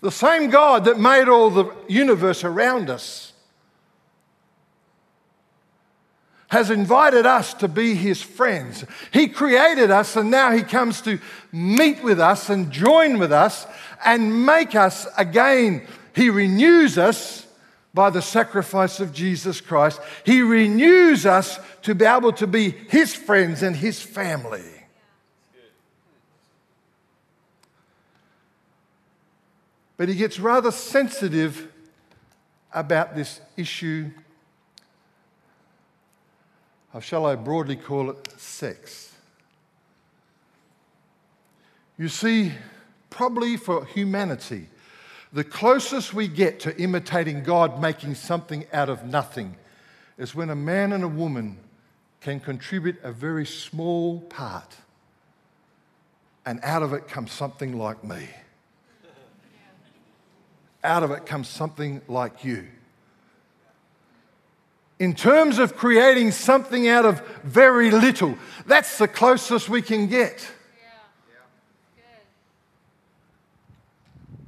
The 0.00 0.12
same 0.12 0.50
God 0.50 0.84
that 0.84 1.00
made 1.00 1.28
all 1.28 1.50
the 1.50 1.74
universe 1.88 2.44
around 2.44 2.88
us 2.90 3.27
has 6.48 6.70
invited 6.70 7.26
us 7.26 7.54
to 7.54 7.68
be 7.68 7.94
his 7.94 8.20
friends. 8.20 8.84
He 9.12 9.28
created 9.28 9.90
us 9.90 10.16
and 10.16 10.30
now 10.30 10.50
he 10.50 10.62
comes 10.62 11.02
to 11.02 11.18
meet 11.52 12.02
with 12.02 12.18
us 12.18 12.48
and 12.48 12.70
join 12.70 13.18
with 13.18 13.32
us 13.32 13.66
and 14.04 14.46
make 14.46 14.74
us 14.74 15.06
again. 15.16 15.86
He 16.14 16.30
renews 16.30 16.96
us 16.96 17.46
by 17.92 18.10
the 18.10 18.22
sacrifice 18.22 18.98
of 18.98 19.12
Jesus 19.12 19.60
Christ. 19.60 20.00
He 20.24 20.40
renews 20.40 21.26
us 21.26 21.58
to 21.82 21.94
be 21.94 22.06
able 22.06 22.32
to 22.34 22.46
be 22.46 22.70
his 22.70 23.14
friends 23.14 23.62
and 23.62 23.76
his 23.76 24.00
family. 24.00 24.64
But 29.98 30.08
he 30.08 30.14
gets 30.14 30.38
rather 30.38 30.70
sensitive 30.70 31.70
about 32.72 33.14
this 33.16 33.40
issue 33.56 34.10
of, 36.98 37.04
shall 37.04 37.26
I 37.26 37.36
broadly 37.36 37.76
call 37.76 38.10
it, 38.10 38.40
sex. 38.40 39.12
You 41.96 42.08
see, 42.08 42.52
probably 43.08 43.56
for 43.56 43.84
humanity, 43.84 44.66
the 45.32 45.44
closest 45.44 46.12
we 46.12 46.26
get 46.26 46.58
to 46.60 46.76
imitating 46.76 47.44
God 47.44 47.80
making 47.80 48.16
something 48.16 48.66
out 48.72 48.88
of 48.88 49.04
nothing 49.04 49.54
is 50.18 50.34
when 50.34 50.50
a 50.50 50.56
man 50.56 50.92
and 50.92 51.04
a 51.04 51.08
woman 51.08 51.58
can 52.20 52.40
contribute 52.40 52.96
a 53.04 53.12
very 53.12 53.46
small 53.46 54.20
part, 54.22 54.74
and 56.44 56.58
out 56.64 56.82
of 56.82 56.92
it 56.92 57.06
comes 57.06 57.30
something 57.30 57.78
like 57.78 58.02
me. 58.02 58.28
Out 60.82 61.04
of 61.04 61.12
it 61.12 61.26
comes 61.26 61.46
something 61.48 62.02
like 62.08 62.42
you 62.44 62.66
in 64.98 65.14
terms 65.14 65.58
of 65.58 65.76
creating 65.76 66.32
something 66.32 66.88
out 66.88 67.04
of 67.04 67.20
very 67.44 67.90
little. 67.90 68.36
That's 68.66 68.98
the 68.98 69.08
closest 69.08 69.68
we 69.68 69.82
can 69.82 70.08
get. 70.08 70.50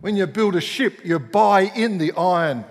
When 0.01 0.17
you 0.17 0.27
build 0.27 0.57
a 0.57 0.61
ship, 0.61 1.05
you 1.05 1.19
buy 1.19 1.63
in 1.63 1.99
the 1.99 2.13
iron 2.13 2.65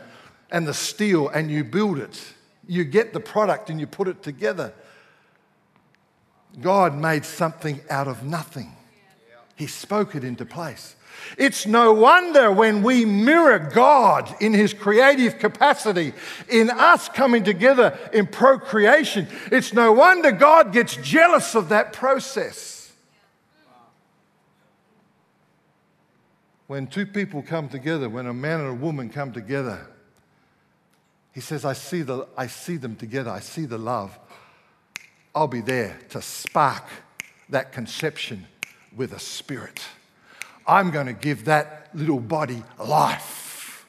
and 0.51 0.67
the 0.67 0.74
steel 0.74 1.29
and 1.29 1.51
you 1.51 1.63
build 1.63 2.00
it. 2.00 2.21
You 2.67 2.83
get 2.83 3.13
the 3.13 3.19
product 3.19 3.69
and 3.69 3.79
you 3.79 3.88
put 3.88 4.07
it 4.07 4.24
together. 4.24 4.74
God 6.59 6.95
made 6.95 7.25
something 7.25 7.81
out 7.89 8.07
of 8.07 8.24
nothing, 8.24 8.75
He 9.55 9.67
spoke 9.67 10.15
it 10.15 10.24
into 10.24 10.45
place. 10.45 10.95
It's 11.38 11.66
no 11.66 11.94
wonder 11.94 12.51
when 12.51 12.84
we 12.84 13.06
mirror 13.06 13.60
God 13.60 14.34
in 14.42 14.54
His 14.54 14.74
creative 14.74 15.39
capacity, 15.39 16.13
in 16.50 16.70
us 16.70 17.08
coming 17.10 17.44
together 17.44 17.98
in 18.13 18.28
procreation, 18.28 19.28
it's 19.51 19.74
no 19.74 19.92
wonder 19.92 20.32
God 20.32 20.74
gets 20.74 20.96
jealous 20.98 21.56
of 21.56 21.70
that 21.70 21.94
process. 21.94 22.92
When 26.68 26.88
two 26.88 27.06
people 27.08 27.42
come 27.42 27.68
together, 27.68 28.10
when 28.10 28.28
a 28.28 28.34
man 28.34 28.60
and 28.60 28.70
a 28.70 28.74
woman 28.74 29.10
come 29.10 29.32
together, 29.32 29.88
he 31.32 31.42
says, 31.42 31.66
I 31.66 31.74
see, 31.74 32.01
the, 32.01 32.28
I 32.38 32.48
see 32.48 32.78
them 32.78 32.96
together, 32.96 33.32
I 33.32 33.39
see 33.39 33.66
the 33.66 33.78
love. 33.78 34.18
I'll 35.34 35.48
be 35.48 35.62
there 35.62 36.00
to 36.10 36.22
spark 36.22 36.84
that 37.50 37.72
conception 37.72 38.46
with 38.96 39.13
a 39.13 39.20
spirit. 39.20 39.82
I'm 40.70 40.92
going 40.92 41.08
to 41.08 41.14
give 41.14 41.46
that 41.46 41.90
little 41.96 42.20
body 42.20 42.64
life. 42.78 43.88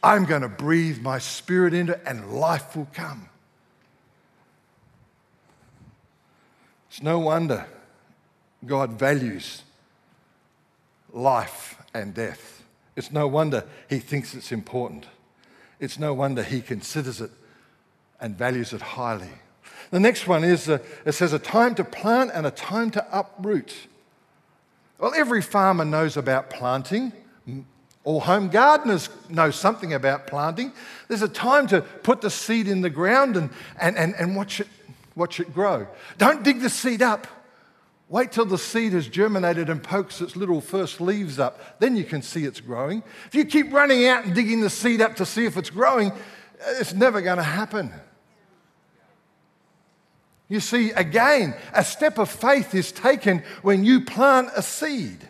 I'm 0.00 0.24
going 0.24 0.42
to 0.42 0.48
breathe 0.48 1.02
my 1.02 1.18
spirit 1.18 1.74
into 1.74 1.94
it, 1.94 2.02
and 2.06 2.32
life 2.32 2.76
will 2.76 2.88
come. 2.94 3.28
It's 6.88 7.02
no 7.02 7.18
wonder 7.18 7.66
God 8.64 8.92
values 8.92 9.62
life 11.12 11.82
and 11.92 12.14
death. 12.14 12.62
It's 12.94 13.10
no 13.10 13.26
wonder 13.26 13.64
He 13.88 13.98
thinks 13.98 14.34
it's 14.34 14.52
important. 14.52 15.06
It's 15.80 15.98
no 15.98 16.14
wonder 16.14 16.44
He 16.44 16.60
considers 16.60 17.20
it 17.20 17.32
and 18.20 18.38
values 18.38 18.72
it 18.72 18.82
highly. 18.82 19.30
The 19.90 19.98
next 19.98 20.28
one 20.28 20.44
is 20.44 20.68
uh, 20.68 20.78
it 21.04 21.12
says 21.12 21.32
a 21.32 21.40
time 21.40 21.74
to 21.74 21.82
plant 21.82 22.30
and 22.32 22.46
a 22.46 22.52
time 22.52 22.92
to 22.92 23.04
uproot. 23.10 23.88
Well, 25.00 25.14
every 25.16 25.40
farmer 25.40 25.84
knows 25.84 26.18
about 26.18 26.50
planting. 26.50 27.12
All 28.04 28.20
home 28.20 28.48
gardeners 28.48 29.08
know 29.30 29.50
something 29.50 29.94
about 29.94 30.26
planting. 30.26 30.72
There's 31.08 31.22
a 31.22 31.28
time 31.28 31.66
to 31.68 31.80
put 31.80 32.20
the 32.20 32.30
seed 32.30 32.68
in 32.68 32.82
the 32.82 32.90
ground 32.90 33.36
and, 33.36 33.50
and, 33.80 33.96
and, 33.96 34.14
and 34.14 34.36
watch, 34.36 34.60
it, 34.60 34.68
watch 35.16 35.40
it 35.40 35.54
grow. 35.54 35.86
Don't 36.18 36.42
dig 36.42 36.60
the 36.60 36.70
seed 36.70 37.00
up. 37.00 37.26
Wait 38.10 38.32
till 38.32 38.44
the 38.44 38.58
seed 38.58 38.92
has 38.92 39.06
germinated 39.06 39.70
and 39.70 39.82
pokes 39.82 40.20
its 40.20 40.36
little 40.36 40.60
first 40.60 41.00
leaves 41.00 41.38
up. 41.38 41.78
Then 41.78 41.96
you 41.96 42.04
can 42.04 42.22
see 42.22 42.44
it's 42.44 42.60
growing. 42.60 43.02
If 43.26 43.34
you 43.34 43.44
keep 43.44 43.72
running 43.72 44.06
out 44.06 44.24
and 44.24 44.34
digging 44.34 44.60
the 44.60 44.70
seed 44.70 45.00
up 45.00 45.16
to 45.16 45.24
see 45.24 45.46
if 45.46 45.56
it's 45.56 45.70
growing, 45.70 46.12
it's 46.78 46.92
never 46.92 47.22
going 47.22 47.38
to 47.38 47.42
happen. 47.42 47.92
You 50.50 50.58
see, 50.58 50.90
again, 50.90 51.54
a 51.72 51.84
step 51.84 52.18
of 52.18 52.28
faith 52.28 52.74
is 52.74 52.90
taken 52.90 53.44
when 53.62 53.84
you 53.84 54.00
plant 54.04 54.50
a 54.56 54.62
seed. 54.62 55.28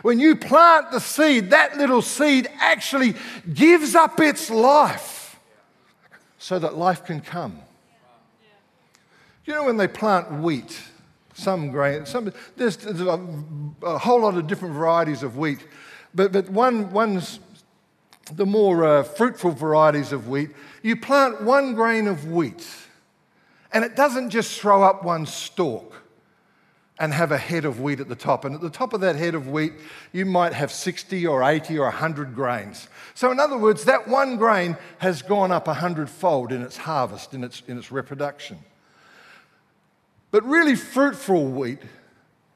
When 0.00 0.18
you 0.18 0.36
plant 0.36 0.90
the 0.90 1.00
seed, 1.00 1.50
that 1.50 1.76
little 1.76 2.00
seed 2.00 2.48
actually 2.58 3.14
gives 3.52 3.94
up 3.94 4.18
its 4.20 4.48
life 4.48 5.38
so 6.38 6.58
that 6.58 6.78
life 6.78 7.04
can 7.04 7.20
come. 7.20 7.60
You 9.44 9.54
know, 9.54 9.64
when 9.64 9.76
they 9.76 9.86
plant 9.88 10.32
wheat, 10.40 10.80
some 11.34 11.70
grain, 11.70 12.06
some, 12.06 12.32
there's, 12.56 12.78
there's 12.78 13.00
a, 13.02 13.20
a, 13.82 13.98
whole 13.98 14.22
lot 14.22 14.36
of 14.36 14.46
different 14.46 14.74
varieties 14.74 15.22
of 15.22 15.36
wheat, 15.36 15.66
but, 16.14 16.32
but 16.32 16.48
one, 16.48 16.90
one's 16.90 17.38
the 18.32 18.46
more 18.46 18.84
uh, 18.84 19.02
fruitful 19.02 19.50
varieties 19.50 20.12
of 20.12 20.28
wheat. 20.28 20.50
You 20.82 20.96
plant 20.96 21.42
one 21.42 21.74
grain 21.74 22.06
of 22.08 22.30
wheat 22.30 22.66
and 23.72 23.84
it 23.84 23.96
doesn't 23.96 24.30
just 24.30 24.60
throw 24.60 24.82
up 24.82 25.04
one 25.04 25.26
stalk 25.26 25.94
and 26.98 27.12
have 27.12 27.30
a 27.30 27.38
head 27.38 27.64
of 27.64 27.80
wheat 27.80 28.00
at 28.00 28.08
the 28.08 28.16
top. 28.16 28.44
And 28.44 28.54
at 28.54 28.60
the 28.60 28.70
top 28.70 28.92
of 28.92 29.00
that 29.02 29.14
head 29.14 29.34
of 29.34 29.48
wheat, 29.48 29.72
you 30.12 30.26
might 30.26 30.52
have 30.52 30.72
60 30.72 31.26
or 31.26 31.44
80 31.44 31.78
or 31.78 31.84
100 31.84 32.34
grains. 32.34 32.88
So, 33.14 33.30
in 33.30 33.38
other 33.38 33.56
words, 33.56 33.84
that 33.84 34.08
one 34.08 34.36
grain 34.36 34.76
has 34.98 35.22
gone 35.22 35.52
up 35.52 35.68
a 35.68 35.74
hundredfold 35.74 36.50
in 36.50 36.62
its 36.62 36.76
harvest, 36.76 37.34
in 37.34 37.44
its, 37.44 37.62
in 37.68 37.78
its 37.78 37.92
reproduction. 37.92 38.58
But 40.30 40.44
really 40.44 40.74
fruitful 40.74 41.46
wheat 41.46 41.80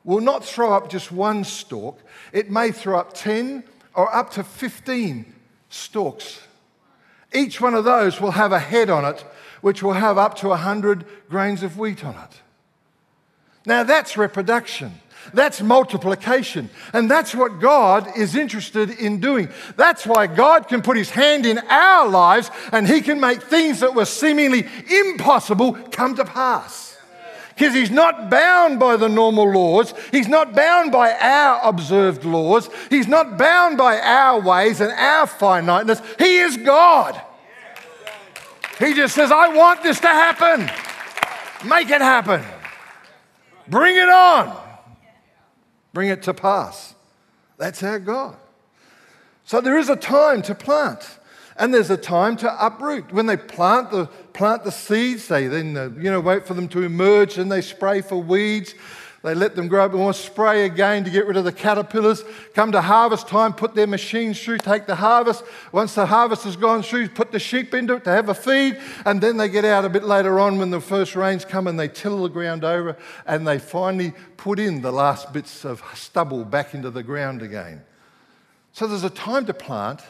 will 0.04 0.20
not 0.20 0.44
throw 0.44 0.72
up 0.72 0.90
just 0.90 1.12
one 1.12 1.44
stalk, 1.44 2.00
it 2.32 2.50
may 2.50 2.72
throw 2.72 2.98
up 2.98 3.12
10 3.14 3.62
or 3.94 4.12
up 4.14 4.30
to 4.30 4.42
15 4.42 5.32
stalks. 5.68 6.40
Each 7.32 7.60
one 7.60 7.74
of 7.74 7.84
those 7.84 8.20
will 8.20 8.32
have 8.32 8.52
a 8.52 8.58
head 8.58 8.90
on 8.90 9.04
it 9.04 9.24
which 9.62 9.82
will 9.82 9.94
have 9.94 10.18
up 10.18 10.36
to 10.36 10.48
100 10.48 11.06
grains 11.30 11.62
of 11.62 11.78
wheat 11.78 12.04
on 12.04 12.14
it. 12.14 12.42
Now 13.64 13.82
that's 13.84 14.16
reproduction. 14.18 14.92
That's 15.32 15.62
multiplication. 15.62 16.68
And 16.92 17.10
that's 17.10 17.34
what 17.34 17.60
God 17.60 18.08
is 18.16 18.34
interested 18.34 18.90
in 18.90 19.20
doing. 19.20 19.48
That's 19.76 20.06
why 20.06 20.26
God 20.26 20.68
can 20.68 20.82
put 20.82 20.96
his 20.96 21.10
hand 21.10 21.46
in 21.46 21.58
our 21.58 22.08
lives 22.08 22.50
and 22.72 22.86
he 22.86 23.00
can 23.00 23.20
make 23.20 23.42
things 23.42 23.80
that 23.80 23.94
were 23.94 24.04
seemingly 24.04 24.66
impossible 24.90 25.74
come 25.92 26.16
to 26.16 26.24
pass. 26.24 26.98
Because 27.54 27.74
he's 27.74 27.90
not 27.90 28.30
bound 28.30 28.80
by 28.80 28.96
the 28.96 29.08
normal 29.08 29.48
laws. 29.48 29.94
He's 30.10 30.26
not 30.26 30.54
bound 30.54 30.90
by 30.90 31.12
our 31.12 31.60
observed 31.62 32.24
laws. 32.24 32.68
He's 32.90 33.06
not 33.06 33.38
bound 33.38 33.76
by 33.78 34.00
our 34.00 34.40
ways 34.40 34.80
and 34.80 34.90
our 34.90 35.26
finiteness. 35.26 36.02
He 36.18 36.38
is 36.38 36.56
God. 36.56 37.20
He 38.78 38.94
just 38.94 39.14
says, 39.14 39.30
I 39.30 39.48
want 39.48 39.82
this 39.82 40.00
to 40.00 40.08
happen. 40.08 40.70
Make 41.68 41.90
it 41.90 42.00
happen. 42.00 42.42
Bring 43.68 43.96
it 43.96 44.08
on. 44.08 44.56
Bring 45.92 46.08
it 46.08 46.22
to 46.24 46.34
pass. 46.34 46.94
That's 47.58 47.82
our 47.82 47.98
God. 47.98 48.36
So 49.44 49.60
there 49.60 49.78
is 49.78 49.88
a 49.88 49.96
time 49.96 50.42
to 50.42 50.54
plant. 50.54 51.18
And 51.56 51.72
there's 51.72 51.90
a 51.90 51.96
time 51.96 52.36
to 52.38 52.66
uproot. 52.66 53.12
When 53.12 53.26
they 53.26 53.36
plant 53.36 53.90
the, 53.90 54.06
plant 54.32 54.64
the 54.64 54.72
seeds, 54.72 55.28
they 55.28 55.46
then 55.46 55.76
uh, 55.76 55.90
you 55.98 56.10
know, 56.10 56.20
wait 56.20 56.46
for 56.46 56.54
them 56.54 56.66
to 56.68 56.82
emerge 56.82 57.38
and 57.38 57.52
they 57.52 57.60
spray 57.60 58.00
for 58.00 58.16
weeds. 58.16 58.74
They 59.22 59.36
let 59.36 59.54
them 59.54 59.68
grow 59.68 59.84
up 59.84 59.92
to 59.92 60.12
spray 60.14 60.64
again 60.64 61.04
to 61.04 61.10
get 61.10 61.26
rid 61.26 61.36
of 61.36 61.44
the 61.44 61.52
caterpillars. 61.52 62.24
Come 62.54 62.72
to 62.72 62.80
harvest 62.80 63.28
time, 63.28 63.52
put 63.52 63.72
their 63.72 63.86
machines 63.86 64.42
through, 64.42 64.58
take 64.58 64.86
the 64.86 64.96
harvest. 64.96 65.44
Once 65.70 65.94
the 65.94 66.06
harvest 66.06 66.42
has 66.42 66.56
gone 66.56 66.82
through, 66.82 67.08
put 67.08 67.30
the 67.30 67.38
sheep 67.38 67.72
into 67.72 67.94
it 67.94 68.04
to 68.04 68.10
have 68.10 68.28
a 68.28 68.34
feed. 68.34 68.80
And 69.04 69.20
then 69.20 69.36
they 69.36 69.48
get 69.48 69.64
out 69.64 69.84
a 69.84 69.88
bit 69.88 70.02
later 70.02 70.40
on 70.40 70.58
when 70.58 70.70
the 70.70 70.80
first 70.80 71.14
rains 71.14 71.44
come 71.44 71.68
and 71.68 71.78
they 71.78 71.86
till 71.86 72.20
the 72.24 72.28
ground 72.28 72.64
over 72.64 72.96
and 73.24 73.46
they 73.46 73.60
finally 73.60 74.12
put 74.36 74.58
in 74.58 74.82
the 74.82 74.92
last 74.92 75.32
bits 75.32 75.64
of 75.64 75.84
stubble 75.94 76.44
back 76.44 76.74
into 76.74 76.90
the 76.90 77.04
ground 77.04 77.42
again. 77.42 77.84
So 78.72 78.88
there's 78.88 79.04
a 79.04 79.10
time 79.10 79.46
to 79.46 79.54
plant 79.54 80.02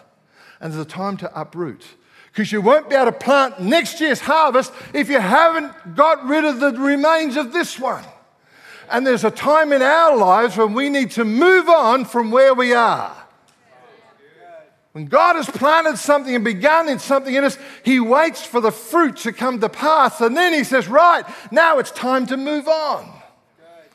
and 0.59 0.73
there's 0.73 0.87
a 0.87 0.88
time 0.88 1.19
to 1.19 1.38
uproot. 1.38 1.85
Because 2.33 2.50
you 2.50 2.62
won't 2.62 2.88
be 2.88 2.97
able 2.97 3.07
to 3.07 3.12
plant 3.12 3.61
next 3.61 4.00
year's 4.00 4.21
harvest 4.21 4.73
if 4.95 5.11
you 5.11 5.21
haven't 5.21 5.95
got 5.95 6.25
rid 6.25 6.47
of 6.47 6.61
the 6.61 6.73
remains 6.73 7.37
of 7.37 7.52
this 7.52 7.78
one. 7.78 8.04
And 8.91 9.07
there's 9.07 9.25
a 9.25 9.31
time 9.31 9.73
in 9.73 9.83
our 9.83 10.17
lives 10.17 10.57
when 10.57 10.75
we 10.75 10.89
need 10.89 11.12
to 11.12 11.25
move 11.25 11.69
on 11.69 12.05
from 12.05 12.31
where 12.31 12.55
we 12.55 12.73
are. 12.75 13.17
When 14.93 15.07
God 15.07 15.37
has 15.37 15.49
planted 15.49 15.97
something 15.97 16.35
and 16.35 16.45
begun 16.45 16.89
in 16.89 16.99
something 16.99 17.35
in 17.35 17.45
us, 17.45 17.57
He 17.83 17.99
waits 17.99 18.45
for 18.45 18.61
the 18.61 18.71
fruit 18.71 19.17
to 19.19 19.33
come 19.33 19.61
to 19.61 19.69
pass. 19.69 20.21
And 20.21 20.37
then 20.37 20.53
He 20.53 20.65
says, 20.65 20.87
Right, 20.87 21.25
now 21.51 21.79
it's 21.79 21.91
time 21.91 22.27
to 22.27 22.37
move 22.37 22.69
on. 22.69 23.11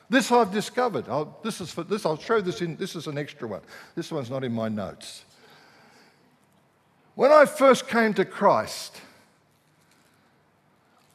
This 0.10 0.32
I've 0.32 0.52
discovered. 0.52 1.08
I'll, 1.10 1.38
this 1.44 1.60
is 1.62 1.72
for 1.72 1.84
this. 1.84 2.06
I'll 2.06 2.18
show 2.18 2.42
this 2.42 2.62
in. 2.62 2.78
This 2.78 2.96
is 2.96 3.08
an 3.08 3.18
extra 3.18 3.48
one. 3.48 3.62
This 3.94 4.12
one's 4.12 4.30
not 4.30 4.44
in 4.44 4.54
my 4.54 4.70
notes. 4.70 5.24
When 7.16 7.32
I 7.32 7.46
first 7.46 7.88
came 7.88 8.14
to 8.14 8.26
Christ, 8.26 9.02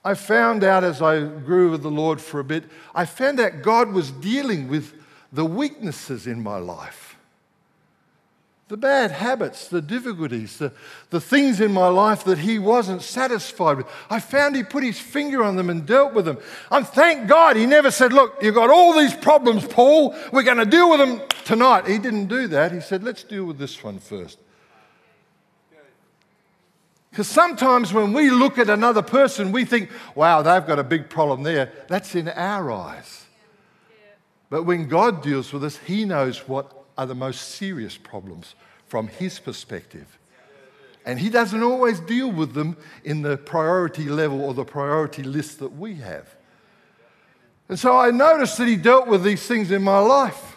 I 0.04 0.14
found 0.14 0.64
out 0.64 0.82
as 0.82 1.00
I 1.00 1.20
grew 1.20 1.70
with 1.70 1.82
the 1.82 1.90
Lord 1.90 2.20
for 2.20 2.40
a 2.40 2.44
bit, 2.44 2.64
I 2.94 3.04
found 3.04 3.38
out 3.38 3.62
God 3.62 3.92
was 3.92 4.10
dealing 4.10 4.68
with 4.68 4.94
the 5.32 5.44
weaknesses 5.44 6.26
in 6.26 6.42
my 6.42 6.58
life. 6.58 7.16
The 8.68 8.76
bad 8.76 9.10
habits, 9.10 9.68
the 9.68 9.82
difficulties, 9.82 10.56
the, 10.56 10.72
the 11.10 11.20
things 11.20 11.60
in 11.60 11.72
my 11.72 11.88
life 11.88 12.24
that 12.24 12.38
He 12.38 12.58
wasn't 12.58 13.02
satisfied 13.02 13.76
with. 13.76 13.86
I 14.08 14.18
found 14.18 14.56
He 14.56 14.62
put 14.62 14.82
His 14.82 14.98
finger 14.98 15.44
on 15.44 15.56
them 15.56 15.68
and 15.68 15.84
dealt 15.84 16.14
with 16.14 16.24
them. 16.24 16.38
And 16.70 16.86
thank 16.86 17.28
God 17.28 17.56
He 17.56 17.66
never 17.66 17.90
said, 17.90 18.12
Look, 18.12 18.42
you've 18.42 18.54
got 18.54 18.70
all 18.70 18.98
these 18.98 19.14
problems, 19.14 19.66
Paul. 19.66 20.16
We're 20.32 20.42
going 20.42 20.56
to 20.56 20.64
deal 20.64 20.90
with 20.90 21.00
them 21.00 21.20
tonight. 21.44 21.86
He 21.86 21.98
didn't 21.98 22.26
do 22.26 22.48
that. 22.48 22.72
He 22.72 22.80
said, 22.80 23.04
Let's 23.04 23.22
deal 23.22 23.44
with 23.44 23.58
this 23.58 23.84
one 23.84 23.98
first. 23.98 24.38
Because 27.12 27.28
sometimes 27.28 27.92
when 27.92 28.14
we 28.14 28.30
look 28.30 28.56
at 28.56 28.70
another 28.70 29.02
person, 29.02 29.52
we 29.52 29.66
think, 29.66 29.90
wow, 30.14 30.40
they've 30.40 30.66
got 30.66 30.78
a 30.78 30.84
big 30.84 31.10
problem 31.10 31.42
there. 31.42 31.70
That's 31.86 32.14
in 32.14 32.26
our 32.30 32.72
eyes. 32.72 33.26
But 34.48 34.62
when 34.62 34.88
God 34.88 35.22
deals 35.22 35.52
with 35.52 35.62
us, 35.62 35.76
He 35.76 36.06
knows 36.06 36.48
what 36.48 36.72
are 36.96 37.04
the 37.04 37.14
most 37.14 37.50
serious 37.50 37.98
problems 37.98 38.54
from 38.86 39.08
His 39.08 39.38
perspective. 39.38 40.18
And 41.04 41.18
He 41.18 41.28
doesn't 41.28 41.62
always 41.62 42.00
deal 42.00 42.32
with 42.32 42.54
them 42.54 42.78
in 43.04 43.20
the 43.20 43.36
priority 43.36 44.08
level 44.08 44.40
or 44.40 44.54
the 44.54 44.64
priority 44.64 45.22
list 45.22 45.58
that 45.58 45.76
we 45.76 45.96
have. 45.96 46.34
And 47.68 47.78
so 47.78 47.94
I 47.94 48.10
noticed 48.10 48.56
that 48.56 48.68
He 48.68 48.76
dealt 48.76 49.06
with 49.06 49.22
these 49.22 49.46
things 49.46 49.70
in 49.70 49.82
my 49.82 49.98
life. 49.98 50.56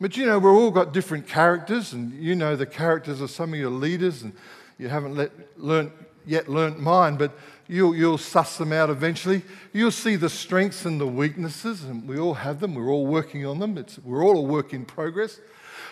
But 0.00 0.16
you 0.16 0.24
know, 0.24 0.38
we've 0.38 0.50
all 0.50 0.70
got 0.70 0.94
different 0.94 1.28
characters, 1.28 1.92
and 1.92 2.14
you 2.14 2.34
know 2.34 2.56
the 2.56 2.64
characters 2.64 3.20
of 3.20 3.30
some 3.30 3.52
of 3.52 3.58
your 3.58 3.70
leaders 3.70 4.22
and 4.22 4.32
you 4.78 4.88
haven't 4.88 5.14
let, 5.14 5.30
learnt, 5.56 5.92
yet 6.26 6.48
learnt 6.48 6.80
mine, 6.80 7.16
but 7.16 7.32
you'll, 7.68 7.94
you'll 7.94 8.18
suss 8.18 8.58
them 8.58 8.72
out 8.72 8.90
eventually. 8.90 9.42
You'll 9.72 9.90
see 9.90 10.16
the 10.16 10.28
strengths 10.28 10.84
and 10.84 11.00
the 11.00 11.06
weaknesses, 11.06 11.84
and 11.84 12.08
we 12.08 12.18
all 12.18 12.34
have 12.34 12.60
them. 12.60 12.74
We're 12.74 12.90
all 12.90 13.06
working 13.06 13.46
on 13.46 13.58
them. 13.58 13.78
It's, 13.78 13.98
we're 13.98 14.24
all 14.24 14.38
a 14.38 14.42
work 14.42 14.72
in 14.72 14.84
progress. 14.84 15.40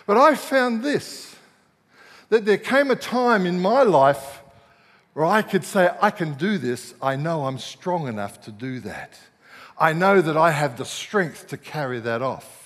But 0.05 0.17
I 0.17 0.35
found 0.35 0.83
this 0.83 1.35
that 2.29 2.45
there 2.45 2.57
came 2.57 2.89
a 2.89 2.95
time 2.95 3.45
in 3.45 3.59
my 3.59 3.83
life 3.83 4.41
where 5.13 5.25
I 5.25 5.43
could 5.43 5.63
say, 5.63 5.91
I 6.01 6.09
can 6.09 6.33
do 6.33 6.57
this. 6.57 6.95
I 7.01 7.15
know 7.15 7.45
I'm 7.45 7.59
strong 7.59 8.07
enough 8.07 8.41
to 8.41 8.51
do 8.51 8.79
that. 8.79 9.19
I 9.77 9.93
know 9.93 10.21
that 10.21 10.37
I 10.37 10.51
have 10.51 10.77
the 10.77 10.85
strength 10.85 11.47
to 11.49 11.57
carry 11.57 11.99
that 11.99 12.21
off. 12.21 12.62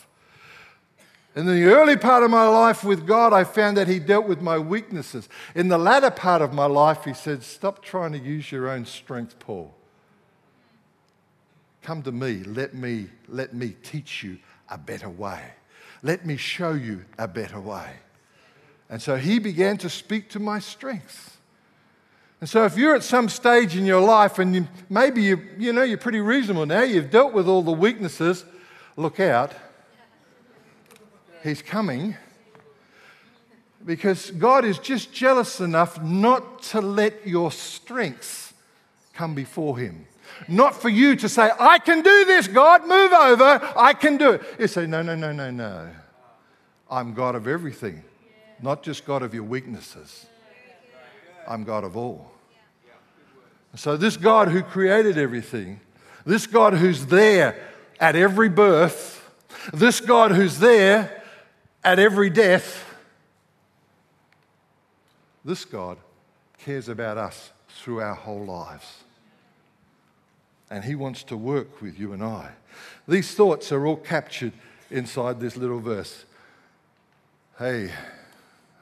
In 1.38 1.46
the 1.46 1.66
early 1.66 1.96
part 1.96 2.24
of 2.24 2.32
my 2.32 2.48
life 2.48 2.84
with 2.84 3.06
God, 3.06 3.32
I 3.32 3.44
found 3.44 3.78
that 3.78 3.88
He 3.88 4.00
dealt 4.00 4.28
with 4.28 4.42
my 4.42 4.58
weaknesses. 4.58 5.30
In 5.54 5.68
the 5.68 5.78
latter 5.78 6.10
part 6.10 6.42
of 6.42 6.52
my 6.52 6.66
life, 6.66 7.04
He 7.04 7.14
said, 7.14 7.44
Stop 7.44 7.84
trying 7.84 8.14
to 8.14 8.18
use 8.18 8.52
your 8.52 8.68
own 8.68 8.88
strength, 8.88 9.38
Paul. 9.38 9.72
Come 11.84 12.02
to 12.02 12.12
me. 12.12 12.44
Let 12.44 12.74
me, 12.74 13.10
let 13.28 13.54
me 13.54 13.76
teach 13.84 14.24
you 14.24 14.40
a 14.68 14.80
better 14.80 15.10
way. 15.10 15.40
Let 16.02 16.26
me 16.26 16.38
show 16.38 16.72
you 16.72 17.06
a 17.20 17.28
better 17.28 17.60
way. 17.60 17.88
And 18.90 19.00
so 19.00 19.16
He 19.16 19.38
began 19.38 19.78
to 19.78 19.92
speak 19.92 20.32
to 20.32 20.40
my 20.40 20.58
strengths. 20.58 21.38
And 22.42 22.50
so, 22.50 22.66
if 22.66 22.76
you're 22.78 22.96
at 22.96 23.04
some 23.04 23.30
stage 23.30 23.76
in 23.76 23.86
your 23.86 24.02
life 24.02 24.40
and 24.40 24.56
you, 24.56 24.68
maybe 24.90 25.22
you, 25.22 25.40
you 25.60 25.72
know 25.72 25.84
you're 25.84 26.00
pretty 26.00 26.20
reasonable 26.20 26.66
now, 26.66 26.82
you've 26.82 27.12
dealt 27.12 27.32
with 27.32 27.48
all 27.48 27.62
the 27.62 27.72
weaknesses, 27.72 28.44
look 28.96 29.20
out 29.20 29.54
He's 31.48 31.62
coming 31.62 32.16
because 33.86 34.32
God 34.32 34.66
is 34.66 34.78
just 34.80 35.14
jealous 35.14 35.62
enough 35.62 36.02
not 36.02 36.62
to 36.64 36.82
let 36.82 37.26
your 37.26 37.52
strengths 37.52 38.54
come 39.14 39.34
before 39.34 39.78
Him. 39.78 40.06
Not 40.50 40.80
for 40.80 40.90
you 40.90 41.16
to 41.16 41.30
say, 41.30 41.50
I 41.58 41.80
can 41.80 42.02
do 42.02 42.26
this, 42.26 42.48
God, 42.48 42.82
move 42.82 43.14
over, 43.14 43.74
I 43.76 43.94
can 43.94 44.18
do 44.18 44.32
it. 44.32 44.42
You 44.60 44.68
say, 44.68 44.86
No, 44.86 45.02
no, 45.02 45.16
no, 45.16 45.32
no, 45.32 45.50
no. 45.50 45.90
I'm 46.92 47.14
God 47.14 47.36
of 47.36 47.48
everything, 47.48 48.04
not 48.62 48.84
just 48.84 49.06
God 49.06 49.24
of 49.24 49.34
your 49.34 49.44
weaknesses. 49.44 50.26
I'm 51.48 51.64
God 51.64 51.86
of 51.86 51.96
all. 51.96 52.30
So, 53.76 53.96
this 53.96 54.18
God 54.18 54.50
who 54.50 54.64
created 54.64 55.18
everything, 55.18 55.80
this 56.26 56.46
God 56.46 56.74
who's 56.74 57.06
there 57.06 57.58
at 58.00 58.16
every 58.16 58.50
birth, 58.50 59.32
this 59.74 60.02
God 60.02 60.32
who's 60.32 60.60
there 60.60 61.17
at 61.88 62.00
every 62.00 62.30
death, 62.30 62.84
this 65.46 65.64
God 65.64 65.98
cares 66.58 66.90
about 66.90 67.18
us 67.18 67.52
through 67.70 68.02
our 68.02 68.14
whole 68.14 68.44
lives. 68.44 69.06
And 70.70 70.84
He 70.84 70.96
wants 70.96 71.24
to 71.24 71.38
work 71.38 71.82
with 71.82 71.98
you 71.98 72.12
and 72.12 72.22
I. 72.22 72.50
These 73.08 73.34
thoughts 73.36 73.72
are 73.72 73.88
all 73.88 73.96
captured 73.96 74.52
inside 74.92 75.40
this 75.40 75.56
little 75.56 75.80
verse. 75.80 76.26
Hey, 77.58 77.90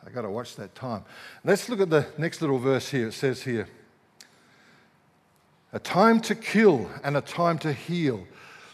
I 0.03 0.09
got 0.09 0.23
to 0.23 0.31
watch 0.31 0.55
that 0.55 0.73
time. 0.73 1.05
Let's 1.43 1.69
look 1.69 1.81
at 1.81 1.91
the 1.91 2.07
next 2.17 2.41
little 2.41 2.57
verse 2.57 2.89
here. 2.89 3.09
It 3.09 3.13
says 3.13 3.43
here, 3.43 3.67
a 5.73 5.77
time 5.77 6.21
to 6.21 6.33
kill 6.33 6.89
and 7.03 7.15
a 7.15 7.21
time 7.21 7.59
to 7.59 7.71
heal. 7.71 8.25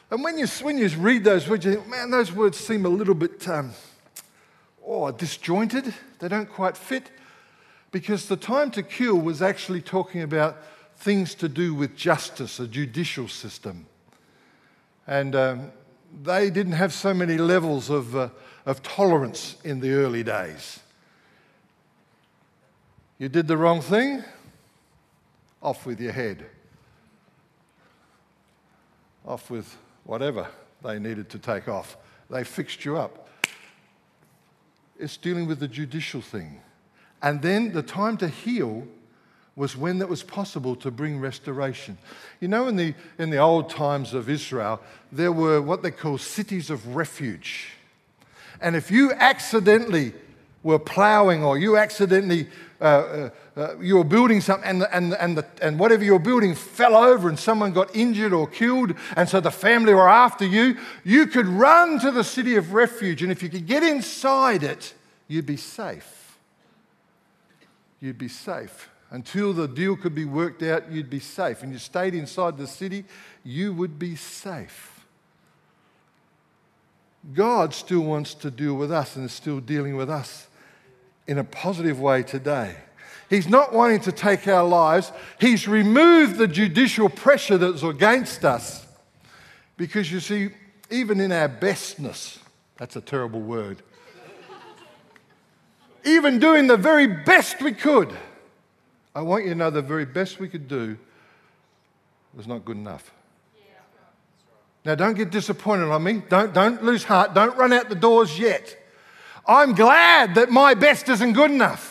And 0.09 0.23
when 0.23 0.37
you, 0.37 0.47
when 0.61 0.77
you 0.77 0.87
read 0.87 1.25
those 1.25 1.49
words, 1.49 1.65
you 1.65 1.73
think, 1.73 1.89
man, 1.89 2.11
those 2.11 2.31
words 2.31 2.57
seem 2.57 2.85
a 2.85 2.89
little 2.89 3.15
bit 3.15 3.45
um, 3.49 3.71
oh, 4.85 5.11
disjointed. 5.11 5.93
They 6.19 6.27
don't 6.27 6.49
quite 6.49 6.77
fit. 6.77 7.09
Because 7.91 8.27
the 8.27 8.37
time 8.37 8.71
to 8.71 8.83
kill 8.83 9.17
was 9.17 9.41
actually 9.41 9.81
talking 9.81 10.21
about 10.21 10.57
things 10.97 11.35
to 11.35 11.49
do 11.49 11.73
with 11.73 11.95
justice, 11.95 12.59
a 12.59 12.67
judicial 12.67 13.27
system. 13.27 13.85
And 15.07 15.35
um, 15.35 15.71
they 16.23 16.49
didn't 16.49 16.73
have 16.73 16.93
so 16.93 17.13
many 17.13 17.37
levels 17.37 17.89
of, 17.89 18.15
uh, 18.15 18.29
of 18.65 18.83
tolerance 18.83 19.57
in 19.63 19.79
the 19.79 19.91
early 19.91 20.23
days. 20.23 20.79
You 23.17 23.29
did 23.29 23.47
the 23.47 23.57
wrong 23.57 23.81
thing, 23.81 24.23
off 25.61 25.85
with 25.85 25.99
your 25.99 26.11
head. 26.11 26.45
Off 29.25 29.49
with 29.49 29.77
whatever 30.05 30.47
they 30.83 30.97
needed 30.97 31.29
to 31.29 31.39
take 31.39 31.67
off. 31.67 31.97
They 32.29 32.43
fixed 32.43 32.85
you 32.85 32.97
up. 32.97 33.27
It's 35.01 35.17
dealing 35.17 35.47
with 35.47 35.59
the 35.59 35.67
judicial 35.67 36.21
thing. 36.21 36.61
And 37.21 37.41
then 37.41 37.73
the 37.73 37.83
time 37.83 38.17
to 38.17 38.27
heal 38.27 38.87
was 39.55 39.75
when 39.75 40.01
it 40.01 40.07
was 40.07 40.23
possible 40.23 40.75
to 40.77 40.89
bring 40.89 41.19
restoration. 41.19 41.97
You 42.39 42.47
know, 42.47 42.67
in 42.67 42.75
the, 42.75 42.93
in 43.19 43.29
the 43.29 43.37
old 43.37 43.69
times 43.69 44.13
of 44.13 44.29
Israel, 44.29 44.79
there 45.11 45.31
were 45.31 45.61
what 45.61 45.83
they 45.83 45.91
call 45.91 46.17
cities 46.17 46.69
of 46.69 46.95
refuge. 46.95 47.73
And 48.61 48.75
if 48.75 48.89
you 48.91 49.11
accidentally 49.11 50.13
were 50.63 50.79
plowing 50.79 51.43
or 51.43 51.57
you 51.57 51.77
accidentally 51.77 52.47
uh, 52.79 52.83
uh, 52.83 53.29
uh, 53.57 53.77
you 53.79 53.97
were 53.97 54.03
building 54.05 54.39
something 54.39 54.69
and, 54.69 54.87
and, 54.93 55.13
and, 55.13 55.37
the, 55.37 55.45
and 55.61 55.77
whatever 55.77 56.03
you 56.03 56.13
were 56.13 56.19
building 56.19 56.55
fell 56.55 56.95
over 56.95 57.27
and 57.27 57.37
someone 57.37 57.73
got 57.73 57.93
injured 57.93 58.31
or 58.31 58.47
killed 58.47 58.93
and 59.17 59.27
so 59.27 59.41
the 59.41 59.51
family 59.51 59.93
were 59.93 60.07
after 60.09 60.45
you. 60.45 60.77
You 61.03 61.27
could 61.27 61.47
run 61.47 61.99
to 61.99 62.11
the 62.11 62.23
city 62.23 62.55
of 62.55 62.73
refuge 62.73 63.21
and 63.21 63.31
if 63.31 63.43
you 63.43 63.49
could 63.49 63.67
get 63.67 63.83
inside 63.83 64.63
it 64.63 64.93
you'd 65.27 65.45
be 65.45 65.57
safe. 65.57 66.37
You'd 67.99 68.17
be 68.17 68.29
safe. 68.29 68.89
Until 69.11 69.51
the 69.51 69.67
deal 69.67 69.97
could 69.97 70.15
be 70.15 70.25
worked 70.25 70.63
out 70.63 70.89
you'd 70.89 71.09
be 71.09 71.19
safe. 71.19 71.61
And 71.61 71.73
you 71.73 71.79
stayed 71.79 72.15
inside 72.15 72.57
the 72.57 72.67
city 72.67 73.03
you 73.43 73.73
would 73.73 73.99
be 73.99 74.15
safe. 74.15 75.05
God 77.33 77.73
still 77.73 78.01
wants 78.01 78.33
to 78.35 78.49
deal 78.49 78.75
with 78.75 78.93
us 78.93 79.17
and 79.17 79.25
is 79.25 79.33
still 79.33 79.59
dealing 79.59 79.97
with 79.97 80.09
us 80.09 80.47
in 81.27 81.37
a 81.37 81.43
positive 81.43 81.99
way 81.99 82.23
today. 82.23 82.77
He's 83.31 83.47
not 83.47 83.71
wanting 83.71 84.01
to 84.01 84.11
take 84.11 84.45
our 84.49 84.67
lives. 84.67 85.09
He's 85.39 85.65
removed 85.65 86.35
the 86.35 86.49
judicial 86.49 87.07
pressure 87.07 87.57
that's 87.57 87.81
against 87.81 88.43
us. 88.43 88.85
Because 89.77 90.11
you 90.11 90.19
see, 90.19 90.49
even 90.89 91.21
in 91.21 91.31
our 91.31 91.47
bestness, 91.47 92.39
that's 92.75 92.97
a 92.97 93.01
terrible 93.01 93.39
word, 93.39 93.81
even 96.03 96.39
doing 96.39 96.67
the 96.67 96.75
very 96.75 97.07
best 97.07 97.61
we 97.61 97.71
could, 97.71 98.11
I 99.15 99.21
want 99.21 99.45
you 99.45 99.51
to 99.51 99.55
know 99.55 99.69
the 99.69 99.81
very 99.81 100.05
best 100.05 100.37
we 100.37 100.49
could 100.49 100.67
do 100.67 100.97
was 102.33 102.47
not 102.47 102.65
good 102.65 102.75
enough. 102.75 103.13
Now, 104.83 104.95
don't 104.95 105.15
get 105.15 105.29
disappointed 105.29 105.89
on 105.89 106.03
me. 106.03 106.21
Don't, 106.27 106.53
don't 106.53 106.83
lose 106.83 107.05
heart. 107.05 107.33
Don't 107.33 107.55
run 107.55 107.71
out 107.71 107.87
the 107.87 107.95
doors 107.95 108.37
yet. 108.37 108.77
I'm 109.47 109.73
glad 109.73 110.35
that 110.35 110.49
my 110.49 110.73
best 110.73 111.07
isn't 111.07 111.31
good 111.31 111.51
enough. 111.51 111.90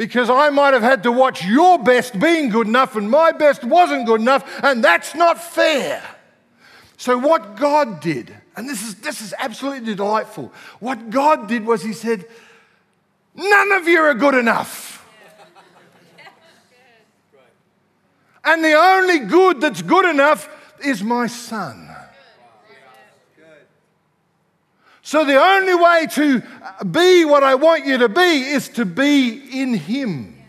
Because 0.00 0.30
I 0.30 0.48
might 0.48 0.72
have 0.72 0.82
had 0.82 1.02
to 1.02 1.12
watch 1.12 1.44
your 1.44 1.78
best 1.78 2.18
being 2.18 2.48
good 2.48 2.66
enough 2.66 2.96
and 2.96 3.10
my 3.10 3.32
best 3.32 3.62
wasn't 3.62 4.06
good 4.06 4.22
enough, 4.22 4.64
and 4.64 4.82
that's 4.82 5.14
not 5.14 5.38
fair. 5.38 6.02
So, 6.96 7.18
what 7.18 7.56
God 7.56 8.00
did, 8.00 8.34
and 8.56 8.66
this 8.66 8.82
is, 8.82 8.94
this 8.94 9.20
is 9.20 9.34
absolutely 9.38 9.94
delightful, 9.94 10.54
what 10.78 11.10
God 11.10 11.48
did 11.48 11.66
was 11.66 11.82
He 11.82 11.92
said, 11.92 12.24
None 13.34 13.72
of 13.72 13.86
you 13.86 13.98
are 14.00 14.14
good 14.14 14.32
enough. 14.32 15.06
And 18.42 18.64
the 18.64 18.72
only 18.72 19.18
good 19.18 19.60
that's 19.60 19.82
good 19.82 20.08
enough 20.08 20.48
is 20.82 21.02
my 21.02 21.26
son. 21.26 21.89
So 25.10 25.24
the 25.24 25.42
only 25.42 25.74
way 25.74 26.06
to 26.12 26.40
uh, 26.62 26.84
be 26.84 27.24
what 27.24 27.42
I 27.42 27.56
want 27.56 27.84
you 27.84 27.98
to 27.98 28.08
be 28.08 28.42
is 28.42 28.68
to 28.68 28.84
be 28.84 29.60
in 29.60 29.74
Him. 29.74 30.40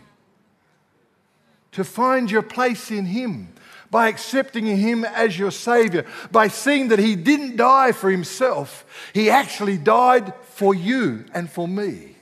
To 1.72 1.82
find 1.82 2.30
your 2.30 2.42
place 2.42 2.92
in 2.92 3.06
Him 3.06 3.54
by 3.90 4.06
accepting 4.06 4.64
Him 4.66 5.04
as 5.04 5.36
your 5.36 5.50
Savior, 5.50 6.06
by 6.30 6.46
seeing 6.46 6.86
that 6.90 7.00
He 7.00 7.16
didn't 7.16 7.56
die 7.56 7.90
for 7.90 8.08
Himself, 8.08 8.86
He 9.12 9.30
actually 9.30 9.78
died 9.78 10.32
for 10.44 10.76
you 10.76 11.24
and 11.34 11.50
for 11.50 11.66
me. 11.66 12.14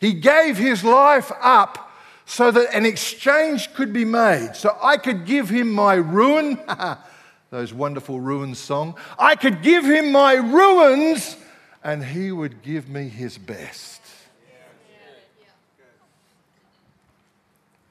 He 0.00 0.14
gave 0.14 0.58
His 0.58 0.82
life 0.82 1.30
up 1.40 1.92
so 2.26 2.50
that 2.50 2.74
an 2.74 2.84
exchange 2.84 3.72
could 3.72 3.92
be 3.92 4.04
made. 4.04 4.56
So 4.56 4.76
I 4.82 4.96
could 4.96 5.26
give 5.26 5.48
Him 5.48 5.70
my 5.70 5.94
ruin. 5.94 6.58
those 7.50 7.72
wonderful 7.72 8.18
ruins 8.18 8.58
song. 8.58 8.96
I 9.18 9.36
could 9.36 9.62
give 9.62 9.84
him 9.84 10.10
my 10.10 10.32
ruins 10.32 11.36
and 11.84 12.04
he 12.04 12.30
would 12.30 12.62
give 12.62 12.88
me 12.88 13.08
his 13.08 13.38
best. 13.38 14.00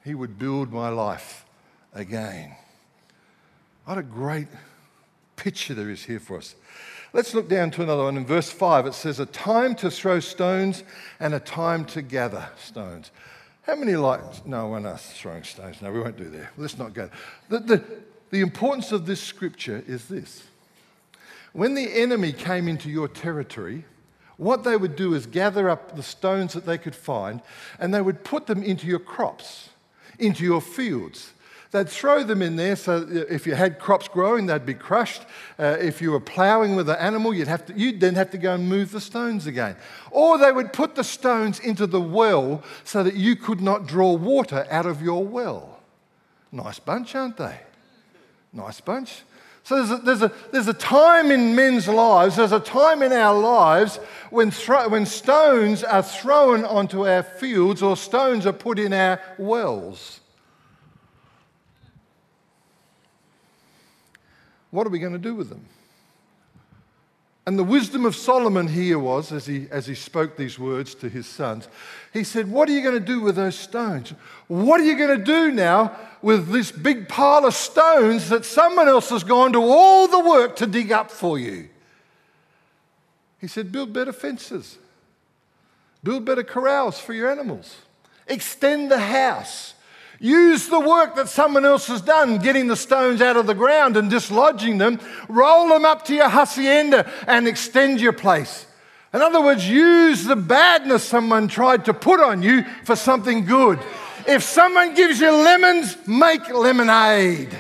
He 0.04 0.16
would 0.16 0.40
build 0.40 0.72
my 0.72 0.90
life 0.90 1.46
again. 1.94 2.56
What 3.86 3.98
a 3.98 4.04
great 4.04 4.48
picture 5.36 5.74
there 5.74 5.90
is 5.90 6.06
here 6.06 6.20
for 6.20 6.38
us. 6.38 6.56
Let's 7.14 7.34
look 7.34 7.50
down 7.50 7.72
to 7.72 7.84
another 7.84 8.04
one. 8.04 8.18
In 8.18 8.26
verse 8.26 8.50
5, 8.50 8.88
it 8.88 8.94
says, 8.94 9.20
A 9.20 9.26
time 9.26 9.76
to 9.76 9.92
throw 9.92 10.20
stones 10.20 10.84
and 11.20 11.34
a 11.34 11.40
time 11.40 11.86
to 11.86 12.02
gather 12.02 12.50
stones. 12.58 13.12
How 13.64 13.76
many 13.76 13.96
like, 13.96 14.46
no 14.48 14.68
one 14.68 14.86
else 14.86 15.12
throwing 15.14 15.44
stones? 15.44 15.82
No, 15.82 15.92
we 15.92 16.00
won't 16.00 16.18
do 16.18 16.30
that. 16.30 16.50
Let's 16.58 16.78
not 16.78 16.94
go. 16.94 17.10
The, 17.50 17.60
the, 17.60 17.84
the 18.32 18.40
importance 18.40 18.92
of 18.92 19.06
this 19.06 19.22
scripture 19.22 19.84
is 19.86 20.08
this 20.08 20.44
when 21.54 21.74
the 21.74 21.94
enemy 21.94 22.32
came 22.32 22.68
into 22.68 22.90
your 22.90 23.08
territory, 23.08 23.86
what 24.38 24.64
they 24.64 24.78
would 24.78 24.96
do 24.96 25.14
is 25.14 25.26
gather 25.26 25.70
up 25.70 25.96
the 25.96 26.04
stones 26.04 26.54
that 26.54 26.66
they 26.66 26.78
could 26.78 26.96
find 26.96 27.42
and 27.80 27.94
they 27.94 28.02
would 28.02 28.24
put 28.24 28.48
them 28.48 28.64
into 28.64 28.88
your 28.88 29.00
crops, 29.00 29.70
into 30.18 30.44
your 30.44 30.62
fields. 30.62 31.34
They'd 31.72 31.88
throw 31.88 32.24
them 32.24 32.42
in 32.42 32.58
there 32.58 32.76
so 32.76 33.08
if 33.10 33.48
you 33.48 33.56
had 33.56 33.80
crops 33.80 34.08
growing, 34.08 34.46
they'd 34.46 34.66
be 34.66 34.74
crushed. 34.74 35.22
Uh, 35.58 35.78
if 35.80 36.02
you 36.02 36.12
were 36.12 36.20
ploughing 36.20 36.76
with 36.76 36.90
an 36.90 36.98
animal, 36.98 37.34
you'd, 37.34 37.48
have 37.48 37.66
to, 37.68 37.74
you'd 37.74 38.02
then 38.02 38.16
have 38.16 38.32
to 38.32 38.38
go 38.38 38.56
and 38.56 38.68
move 38.68 38.92
the 38.92 39.00
stones 39.00 39.48
again. 39.48 39.78
Or 40.10 40.38
they 40.38 40.52
would 40.52 40.74
put 40.74 40.96
the 40.96 41.04
stones 41.04 41.60
into 41.60 41.88
the 41.88 42.02
well 42.02 42.64
so 42.84 43.04
that 43.04 43.16
you 43.16 43.38
could 43.38 43.62
not 43.62 43.88
draw 43.88 44.14
water 44.14 44.68
out 44.70 44.86
of 44.86 45.02
your 45.02 45.24
well. 45.24 45.80
Nice 46.52 46.80
bunch, 46.80 47.16
aren't 47.16 47.38
they? 47.38 47.60
Nice 48.52 48.82
bunch. 48.82 49.22
So 49.64 49.76
there's 49.76 49.92
a, 49.92 49.98
there's, 50.04 50.22
a, 50.24 50.32
there's 50.52 50.68
a 50.68 50.74
time 50.74 51.32
in 51.32 51.56
men's 51.56 51.88
lives, 51.88 52.36
there's 52.36 52.52
a 52.52 52.60
time 52.60 53.04
in 53.04 53.14
our 53.14 53.38
lives 53.38 53.98
when, 54.30 54.50
thro- 54.50 54.90
when 54.90 55.06
stones 55.06 55.84
are 55.84 56.04
thrown 56.04 56.66
onto 56.66 57.08
our 57.08 57.24
fields 57.24 57.82
or 57.82 57.96
stones 57.96 58.46
are 58.46 58.54
put 58.54 58.80
in 58.80 58.92
our 58.92 59.22
wells. 59.38 60.20
What 64.72 64.88
are 64.88 64.90
we 64.90 65.00
going 65.00 65.14
to 65.14 65.20
do 65.20 65.36
with 65.36 65.50
them? 65.50 65.66
And 67.46 67.58
the 67.58 67.64
wisdom 67.64 68.06
of 68.06 68.16
Solomon 68.16 68.68
here 68.68 69.00
was, 69.00 69.32
as 69.32 69.48
he, 69.48 69.68
as 69.72 69.88
he 69.88 69.96
spoke 69.96 70.38
these 70.38 70.60
words 70.60 70.94
to 70.96 71.10
his 71.10 71.26
sons, 71.26 71.68
he 72.14 72.24
said, 72.24 72.52
What 72.52 72.70
are 72.70 72.72
you 72.72 72.84
going 72.84 73.00
to 73.00 73.06
do 73.06 73.20
with 73.20 73.36
those 73.36 73.58
stones? 73.58 74.14
What 74.48 74.80
are 74.80 74.84
you 74.84 74.96
going 74.96 75.18
to 75.18 75.26
do 75.26 75.52
now 75.52 75.96
with 76.22 76.50
this 76.50 76.72
big 76.72 77.08
pile 77.10 77.46
of 77.46 77.56
stones 77.56 78.30
that 78.30 78.46
someone 78.46 78.88
else 78.88 79.10
has 79.10 79.24
gone 79.24 79.54
to 79.54 79.60
all 79.60 80.08
the 80.08 80.20
work 80.20 80.56
to 80.58 80.68
dig 80.68 80.92
up 80.92 81.10
for 81.10 81.40
you? 81.40 81.70
He 83.40 83.48
said, 83.48 83.72
Build 83.72 83.92
better 83.92 84.14
fences, 84.14 84.78
build 86.04 86.26
better 86.26 86.44
corrals 86.44 87.00
for 87.00 87.14
your 87.14 87.32
animals, 87.32 87.76
extend 88.28 88.92
the 88.92 89.00
house. 89.00 89.74
Use 90.22 90.68
the 90.68 90.80
work 90.80 91.16
that 91.16 91.30
someone 91.30 91.66
else 91.66 91.88
has 91.88 92.00
done, 92.00 92.38
getting 92.38 92.68
the 92.68 92.76
stones 92.76 93.24
out 93.24 93.38
of 93.38 93.48
the 93.48 93.56
ground 93.56 93.98
and 93.98 94.08
dislodging 94.08 94.78
them. 94.78 95.00
Roll 95.28 95.70
them 95.70 95.84
up 95.84 96.06
to 96.06 96.14
your 96.14 96.30
hacienda 96.30 97.12
and 97.26 97.48
extend 97.48 98.00
your 98.00 98.14
place. 98.14 98.68
In 99.16 99.22
other 99.22 99.42
words, 99.42 99.68
use 99.68 100.24
the 100.24 100.36
badness 100.36 101.04
someone 101.04 101.48
tried 101.48 101.86
to 101.86 101.94
put 101.96 102.20
on 102.20 102.44
you 102.44 102.64
for 102.84 102.96
something 102.96 103.46
good. 103.46 103.80
If 104.28 104.44
someone 104.44 104.94
gives 104.94 105.20
you 105.20 105.32
lemons, 105.32 105.98
make 106.06 106.48
lemonade. 106.50 107.58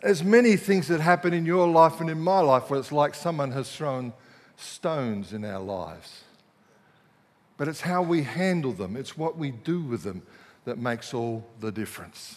There's 0.00 0.22
many 0.22 0.56
things 0.56 0.86
that 0.86 1.00
happen 1.00 1.34
in 1.34 1.44
your 1.44 1.66
life 1.66 2.00
and 2.00 2.08
in 2.08 2.20
my 2.20 2.38
life 2.38 2.70
where 2.70 2.78
it's 2.78 2.92
like 2.92 3.16
someone 3.16 3.50
has 3.50 3.74
thrown 3.74 4.12
stones 4.56 5.32
in 5.32 5.44
our 5.44 5.60
lives. 5.60 6.24
But 7.56 7.68
it's 7.68 7.82
how 7.82 8.02
we 8.02 8.22
handle 8.22 8.72
them, 8.72 8.96
it's 8.96 9.16
what 9.16 9.36
we 9.36 9.50
do 9.50 9.80
with 9.80 10.02
them 10.02 10.22
that 10.64 10.78
makes 10.78 11.12
all 11.12 11.44
the 11.60 11.72
difference. 11.72 12.36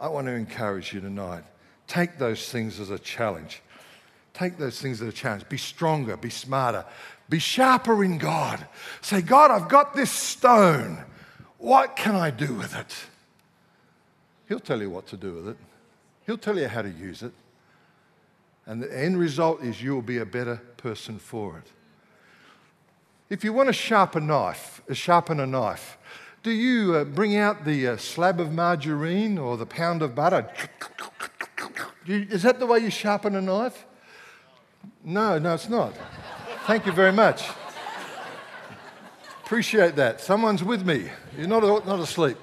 I 0.00 0.08
want 0.08 0.26
to 0.26 0.32
encourage 0.32 0.92
you 0.92 1.00
tonight. 1.00 1.44
Take 1.86 2.18
those 2.18 2.50
things 2.50 2.80
as 2.80 2.90
a 2.90 2.98
challenge. 2.98 3.62
Take 4.34 4.58
those 4.58 4.80
things 4.80 5.00
as 5.00 5.08
a 5.08 5.12
challenge. 5.12 5.48
Be 5.48 5.56
stronger, 5.56 6.16
be 6.16 6.30
smarter, 6.30 6.84
be 7.28 7.38
sharper 7.38 8.04
in 8.04 8.18
God. 8.18 8.66
Say, 9.00 9.22
God, 9.22 9.50
I've 9.50 9.68
got 9.68 9.94
this 9.94 10.10
stone. 10.10 11.02
What 11.58 11.96
can 11.96 12.14
I 12.14 12.30
do 12.30 12.54
with 12.54 12.76
it? 12.76 12.94
He'll 14.48 14.60
tell 14.60 14.80
you 14.80 14.90
what 14.90 15.06
to 15.08 15.16
do 15.16 15.32
with 15.34 15.48
it, 15.48 15.56
He'll 16.26 16.38
tell 16.38 16.58
you 16.58 16.68
how 16.68 16.82
to 16.82 16.90
use 16.90 17.22
it. 17.22 17.32
And 18.66 18.82
the 18.82 18.98
end 18.98 19.18
result 19.18 19.62
is 19.62 19.80
you'll 19.80 20.02
be 20.02 20.18
a 20.18 20.26
better 20.26 20.56
person 20.76 21.18
for 21.18 21.58
it. 21.58 21.70
If 23.30 23.44
you 23.44 23.52
want 23.52 23.68
to 23.68 23.72
sharpen 23.72 24.24
a 24.24 24.26
knife, 24.26 24.82
sharpen 24.92 25.40
a 25.40 25.46
knife, 25.46 25.98
do 26.42 26.50
you 26.50 26.94
uh, 26.94 27.04
bring 27.04 27.36
out 27.36 27.64
the 27.64 27.88
uh, 27.88 27.96
slab 27.96 28.40
of 28.40 28.52
margarine 28.52 29.38
or 29.38 29.56
the 29.56 29.66
pound 29.66 30.02
of 30.02 30.14
butter? 30.14 30.48
You, 32.04 32.26
is 32.30 32.42
that 32.44 32.60
the 32.60 32.66
way 32.66 32.78
you 32.78 32.90
sharpen 32.90 33.34
a 33.34 33.40
knife? 33.40 33.84
No, 35.02 35.38
no, 35.38 35.54
it's 35.54 35.68
not. 35.68 35.94
Thank 36.66 36.86
you 36.86 36.92
very 36.92 37.12
much. 37.12 37.48
Appreciate 39.44 39.96
that. 39.96 40.20
Someone's 40.20 40.62
with 40.62 40.86
me. 40.86 41.10
You're 41.36 41.48
not, 41.48 41.86
not 41.86 42.00
asleep. 42.00 42.36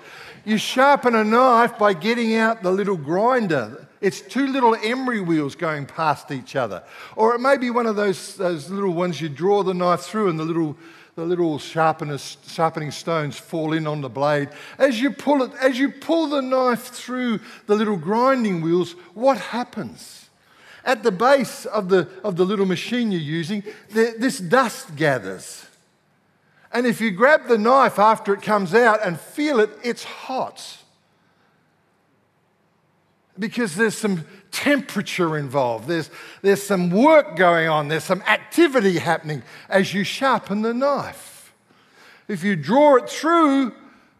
You 0.45 0.57
sharpen 0.57 1.15
a 1.15 1.23
knife 1.23 1.77
by 1.77 1.93
getting 1.93 2.35
out 2.35 2.63
the 2.63 2.71
little 2.71 2.97
grinder. 2.97 3.87
It's 4.01 4.19
two 4.19 4.47
little 4.47 4.75
emery 4.75 5.21
wheels 5.21 5.55
going 5.55 5.85
past 5.85 6.31
each 6.31 6.57
other. 6.57 6.83
Or 7.15 7.33
it 7.33 7.39
may 7.39 7.55
be 7.55 7.69
one 7.69 7.85
of 7.85 7.95
those, 7.95 8.35
those 8.35 8.69
little 8.69 8.93
ones 8.93 9.21
you 9.21 9.29
draw 9.29 9.63
the 9.63 9.73
knife 9.73 10.01
through 10.01 10.29
and 10.29 10.37
the 10.37 10.43
little, 10.43 10.75
the 11.15 11.23
little 11.23 11.57
sharpening 11.59 12.91
stones 12.91 13.37
fall 13.37 13.71
in 13.71 13.87
on 13.87 14.01
the 14.01 14.09
blade. 14.09 14.49
As 14.77 14.99
you 14.99 15.11
pull 15.11 15.43
it, 15.43 15.51
as 15.61 15.79
you 15.79 15.89
pull 15.89 16.27
the 16.27 16.41
knife 16.41 16.87
through 16.87 17.39
the 17.67 17.75
little 17.75 17.95
grinding 17.95 18.61
wheels, 18.61 18.91
what 19.13 19.37
happens? 19.37 20.29
At 20.83 21.03
the 21.03 21.11
base 21.13 21.65
of 21.65 21.87
the, 21.87 22.09
of 22.25 22.35
the 22.35 22.43
little 22.43 22.65
machine 22.65 23.13
you're 23.13 23.21
using, 23.21 23.63
this 23.89 24.39
dust 24.39 24.97
gathers. 24.97 25.67
And 26.73 26.87
if 26.87 26.99
you 26.99 27.11
grab 27.11 27.47
the 27.47 27.57
knife 27.57 27.99
after 27.99 28.33
it 28.33 28.41
comes 28.41 28.73
out 28.73 29.05
and 29.05 29.19
feel 29.19 29.59
it, 29.59 29.69
it's 29.83 30.03
hot. 30.03 30.79
Because 33.37 33.75
there's 33.75 33.97
some 33.97 34.25
temperature 34.51 35.37
involved, 35.37 35.87
there's, 35.87 36.09
there's 36.41 36.61
some 36.61 36.89
work 36.91 37.35
going 37.35 37.67
on, 37.67 37.87
there's 37.87 38.03
some 38.03 38.21
activity 38.23 38.99
happening 38.99 39.43
as 39.69 39.93
you 39.93 40.03
sharpen 40.03 40.61
the 40.61 40.73
knife. 40.73 41.53
If 42.27 42.43
you 42.43 42.55
draw 42.55 42.97
it 42.97 43.09
through 43.09 43.73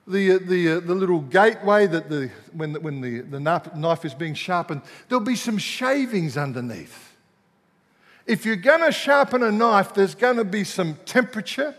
the, 0.07 0.33
uh, 0.33 0.39
the, 0.41 0.69
uh, 0.69 0.79
the 0.79 0.95
little 0.95 1.21
gateway 1.21 1.87
that 1.87 2.09
the, 2.09 2.29
when, 2.51 2.73
the, 2.73 2.79
when 2.79 3.01
the, 3.01 3.21
the 3.21 3.39
knife 3.39 4.05
is 4.05 4.13
being 4.13 4.33
sharpened, 4.33 4.81
there'll 5.07 5.23
be 5.23 5.35
some 5.35 5.57
shavings 5.57 6.35
underneath. 6.35 7.15
If 8.25 8.45
you're 8.45 8.55
going 8.55 8.81
to 8.81 8.91
sharpen 8.91 9.43
a 9.43 9.51
knife, 9.51 9.93
there's 9.93 10.15
going 10.15 10.37
to 10.37 10.43
be 10.43 10.63
some 10.63 10.95
temperature, 11.05 11.75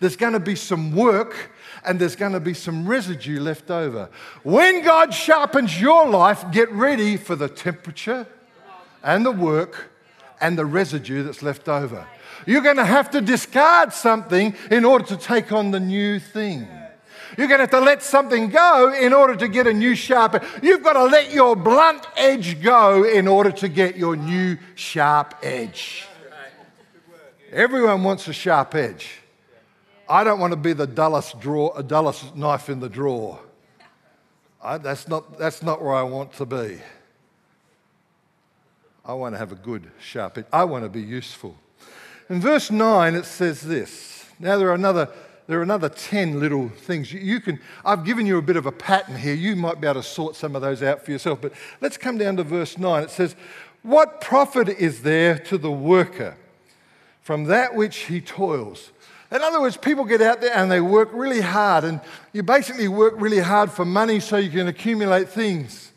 there's 0.00 0.16
going 0.16 0.32
to 0.32 0.40
be 0.40 0.56
some 0.56 0.94
work 0.94 1.50
and 1.84 2.00
there's 2.00 2.16
going 2.16 2.32
to 2.32 2.40
be 2.40 2.54
some 2.54 2.86
residue 2.86 3.40
left 3.40 3.70
over. 3.70 4.08
When 4.42 4.82
God 4.82 5.12
sharpens 5.12 5.80
your 5.80 6.08
life, 6.08 6.44
get 6.50 6.70
ready 6.72 7.16
for 7.16 7.36
the 7.36 7.48
temperature 7.48 8.26
and 9.02 9.24
the 9.24 9.32
work 9.32 9.90
and 10.40 10.58
the 10.58 10.66
residue 10.66 11.22
that's 11.22 11.42
left 11.42 11.68
over. 11.68 12.06
You're 12.46 12.62
going 12.62 12.76
to 12.76 12.84
have 12.84 13.10
to 13.10 13.20
discard 13.20 13.92
something 13.92 14.54
in 14.70 14.84
order 14.84 15.04
to 15.06 15.16
take 15.16 15.52
on 15.52 15.70
the 15.70 15.80
new 15.80 16.18
thing. 16.18 16.68
You're 17.36 17.48
going 17.48 17.58
to 17.58 17.62
have 17.62 17.70
to 17.70 17.80
let 17.80 18.02
something 18.02 18.48
go 18.48 18.92
in 18.92 19.12
order 19.12 19.34
to 19.36 19.48
get 19.48 19.66
a 19.66 19.72
new 19.72 19.94
sharp. 19.94 20.44
You've 20.62 20.84
got 20.84 20.92
to 20.92 21.04
let 21.04 21.32
your 21.32 21.56
blunt 21.56 22.06
edge 22.16 22.62
go 22.62 23.04
in 23.04 23.26
order 23.26 23.50
to 23.52 23.68
get 23.68 23.96
your 23.96 24.16
new 24.16 24.56
sharp 24.74 25.34
edge. 25.42 26.06
Everyone 27.50 28.02
wants 28.04 28.28
a 28.28 28.32
sharp 28.32 28.74
edge. 28.74 29.23
I 30.08 30.24
don't 30.24 30.38
want 30.38 30.52
to 30.52 30.56
be 30.56 30.72
the 30.72 30.86
dullest, 30.86 31.40
drawer, 31.40 31.82
dullest 31.82 32.36
knife 32.36 32.68
in 32.68 32.80
the 32.80 32.88
drawer. 32.88 33.38
I, 34.62 34.78
that's, 34.78 35.08
not, 35.08 35.38
that's 35.38 35.62
not 35.62 35.82
where 35.82 35.94
I 35.94 36.02
want 36.02 36.32
to 36.34 36.46
be. 36.46 36.80
I 39.04 39.12
want 39.12 39.34
to 39.34 39.38
have 39.38 39.52
a 39.52 39.56
good, 39.56 39.90
sharp 40.00 40.38
edge. 40.38 40.46
I 40.52 40.64
want 40.64 40.84
to 40.84 40.88
be 40.88 41.02
useful. 41.02 41.56
In 42.30 42.40
verse 42.40 42.70
9, 42.70 43.14
it 43.14 43.26
says 43.26 43.60
this. 43.60 44.24
Now, 44.38 44.56
there 44.56 44.70
are 44.70 44.74
another, 44.74 45.10
there 45.46 45.58
are 45.58 45.62
another 45.62 45.90
10 45.90 46.40
little 46.40 46.70
things. 46.70 47.12
You, 47.12 47.20
you 47.20 47.40
can, 47.40 47.60
I've 47.84 48.04
given 48.04 48.24
you 48.24 48.38
a 48.38 48.42
bit 48.42 48.56
of 48.56 48.64
a 48.64 48.72
pattern 48.72 49.16
here. 49.16 49.34
You 49.34 49.56
might 49.56 49.80
be 49.80 49.86
able 49.86 50.00
to 50.00 50.08
sort 50.08 50.36
some 50.36 50.56
of 50.56 50.62
those 50.62 50.82
out 50.82 51.04
for 51.04 51.10
yourself. 51.10 51.40
But 51.42 51.52
let's 51.82 51.98
come 51.98 52.16
down 52.16 52.36
to 52.38 52.42
verse 52.44 52.78
9. 52.78 53.02
It 53.02 53.10
says, 53.10 53.36
What 53.82 54.22
profit 54.22 54.68
is 54.68 55.02
there 55.02 55.38
to 55.40 55.58
the 55.58 55.70
worker 55.70 56.36
from 57.20 57.44
that 57.44 57.74
which 57.74 57.96
he 57.96 58.22
toils? 58.22 58.90
In 59.30 59.40
other 59.42 59.60
words, 59.60 59.76
people 59.76 60.04
get 60.04 60.20
out 60.20 60.40
there 60.40 60.54
and 60.54 60.70
they 60.70 60.80
work 60.80 61.10
really 61.12 61.40
hard, 61.40 61.84
and 61.84 62.00
you 62.32 62.42
basically 62.42 62.88
work 62.88 63.14
really 63.16 63.40
hard 63.40 63.70
for 63.70 63.84
money 63.84 64.20
so 64.20 64.36
you 64.36 64.50
can 64.50 64.68
accumulate 64.68 65.28
things. 65.28 65.92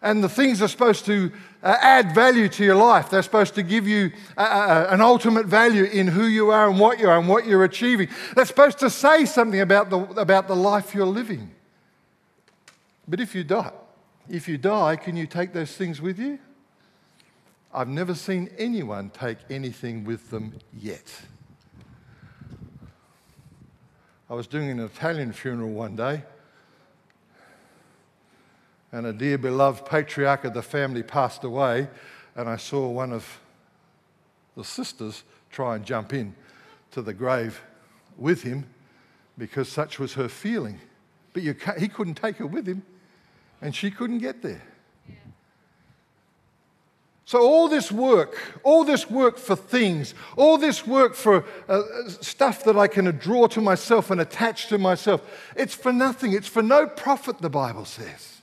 And 0.00 0.22
the 0.22 0.28
things 0.28 0.62
are 0.62 0.68
supposed 0.68 1.04
to 1.06 1.32
uh, 1.62 1.76
add 1.80 2.14
value 2.14 2.48
to 2.48 2.64
your 2.64 2.76
life. 2.76 3.10
They're 3.10 3.22
supposed 3.22 3.54
to 3.56 3.64
give 3.64 3.88
you 3.88 4.12
uh, 4.36 4.40
uh, 4.40 4.86
an 4.90 5.00
ultimate 5.00 5.46
value 5.46 5.84
in 5.84 6.06
who 6.06 6.24
you 6.24 6.50
are 6.50 6.68
and 6.70 6.78
what 6.78 7.00
you 7.00 7.08
are 7.08 7.18
and 7.18 7.28
what 7.28 7.46
you're 7.46 7.64
achieving. 7.64 8.08
They're 8.34 8.44
supposed 8.44 8.78
to 8.78 8.90
say 8.90 9.24
something 9.24 9.60
about 9.60 9.90
the, 9.90 9.98
about 10.20 10.46
the 10.46 10.54
life 10.54 10.94
you're 10.94 11.06
living. 11.06 11.50
But 13.08 13.20
if 13.20 13.34
you 13.34 13.42
die, 13.42 13.72
if 14.28 14.48
you 14.48 14.56
die, 14.56 14.96
can 14.96 15.16
you 15.16 15.26
take 15.26 15.52
those 15.52 15.72
things 15.72 16.00
with 16.00 16.18
you? 16.18 16.38
I've 17.74 17.88
never 17.88 18.14
seen 18.14 18.50
anyone 18.56 19.10
take 19.10 19.38
anything 19.50 20.04
with 20.04 20.30
them 20.30 20.54
yet. 20.72 21.22
I 24.30 24.34
was 24.34 24.46
doing 24.46 24.68
an 24.68 24.80
Italian 24.80 25.32
funeral 25.32 25.70
one 25.70 25.96
day, 25.96 26.22
and 28.92 29.06
a 29.06 29.12
dear 29.12 29.38
beloved 29.38 29.86
patriarch 29.86 30.44
of 30.44 30.52
the 30.52 30.62
family 30.62 31.02
passed 31.02 31.44
away, 31.44 31.88
and 32.36 32.46
I 32.48 32.56
saw 32.56 32.88
one 32.88 33.12
of 33.12 33.40
the 34.54 34.64
sisters 34.64 35.24
try 35.50 35.76
and 35.76 35.84
jump 35.84 36.12
in 36.12 36.34
to 36.90 37.00
the 37.00 37.14
grave 37.14 37.60
with 38.18 38.42
him 38.42 38.66
because 39.38 39.68
such 39.68 39.98
was 39.98 40.12
her 40.14 40.28
feeling. 40.28 40.78
But 41.32 41.42
he 41.42 41.88
couldn't 41.88 42.16
take 42.16 42.36
her 42.36 42.46
with 42.46 42.66
him, 42.66 42.82
and 43.62 43.74
she 43.74 43.90
couldn't 43.90 44.18
get 44.18 44.42
there. 44.42 44.62
So, 47.28 47.42
all 47.42 47.68
this 47.68 47.92
work, 47.92 48.38
all 48.62 48.84
this 48.84 49.10
work 49.10 49.36
for 49.36 49.54
things, 49.54 50.14
all 50.34 50.56
this 50.56 50.86
work 50.86 51.14
for 51.14 51.44
uh, 51.68 51.82
stuff 52.08 52.64
that 52.64 52.78
I 52.78 52.88
can 52.88 53.04
draw 53.18 53.46
to 53.48 53.60
myself 53.60 54.10
and 54.10 54.18
attach 54.18 54.68
to 54.68 54.78
myself, 54.78 55.20
it's 55.54 55.74
for 55.74 55.92
nothing. 55.92 56.32
It's 56.32 56.48
for 56.48 56.62
no 56.62 56.86
profit, 56.86 57.40
the 57.40 57.50
Bible 57.50 57.84
says. 57.84 58.38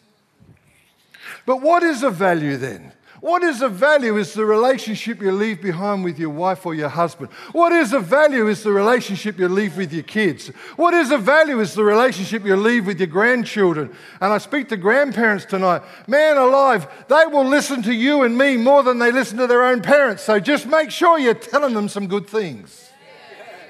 But 1.47 1.63
what 1.63 1.81
is 1.81 2.03
of 2.03 2.13
value 2.13 2.57
then? 2.57 2.93
What 3.25 3.41
is 3.41 3.63
of 3.63 3.71
value 3.71 4.17
is 4.17 4.35
the 4.35 4.45
relationship 4.45 5.19
you 5.19 5.31
leave 5.31 5.59
behind 5.59 6.03
with 6.03 6.19
your 6.19 6.29
wife 6.29 6.63
or 6.63 6.75
your 6.75 6.89
husband. 6.89 7.31
What 7.53 7.71
is 7.71 7.91
of 7.91 8.03
value 8.03 8.47
is 8.47 8.61
the 8.61 8.71
relationship 8.71 9.39
you 9.39 9.47
leave 9.47 9.77
with 9.77 9.91
your 9.91 10.03
kids. 10.03 10.49
What 10.75 10.93
is 10.93 11.09
of 11.09 11.23
value 11.23 11.59
is 11.59 11.73
the 11.73 11.83
relationship 11.83 12.45
you 12.45 12.55
leave 12.55 12.85
with 12.85 12.99
your 12.99 13.07
grandchildren. 13.07 13.91
And 14.21 14.31
I 14.31 14.38
speak 14.38 14.69
to 14.69 14.77
grandparents 14.77 15.43
tonight. 15.43 15.81
Man 16.05 16.38
alive, 16.38 16.88
they 17.07 17.25
will 17.25 17.47
listen 17.47 17.81
to 17.81 17.93
you 17.95 18.21
and 18.21 18.38
me 18.38 18.57
more 18.57 18.83
than 18.83 18.99
they 18.99 19.11
listen 19.11 19.39
to 19.39 19.47
their 19.47 19.63
own 19.63 19.81
parents. 19.81 20.21
So 20.21 20.39
just 20.39 20.67
make 20.67 20.91
sure 20.91 21.17
you're 21.17 21.33
telling 21.33 21.73
them 21.73 21.89
some 21.89 22.05
good 22.05 22.27
things 22.27 22.91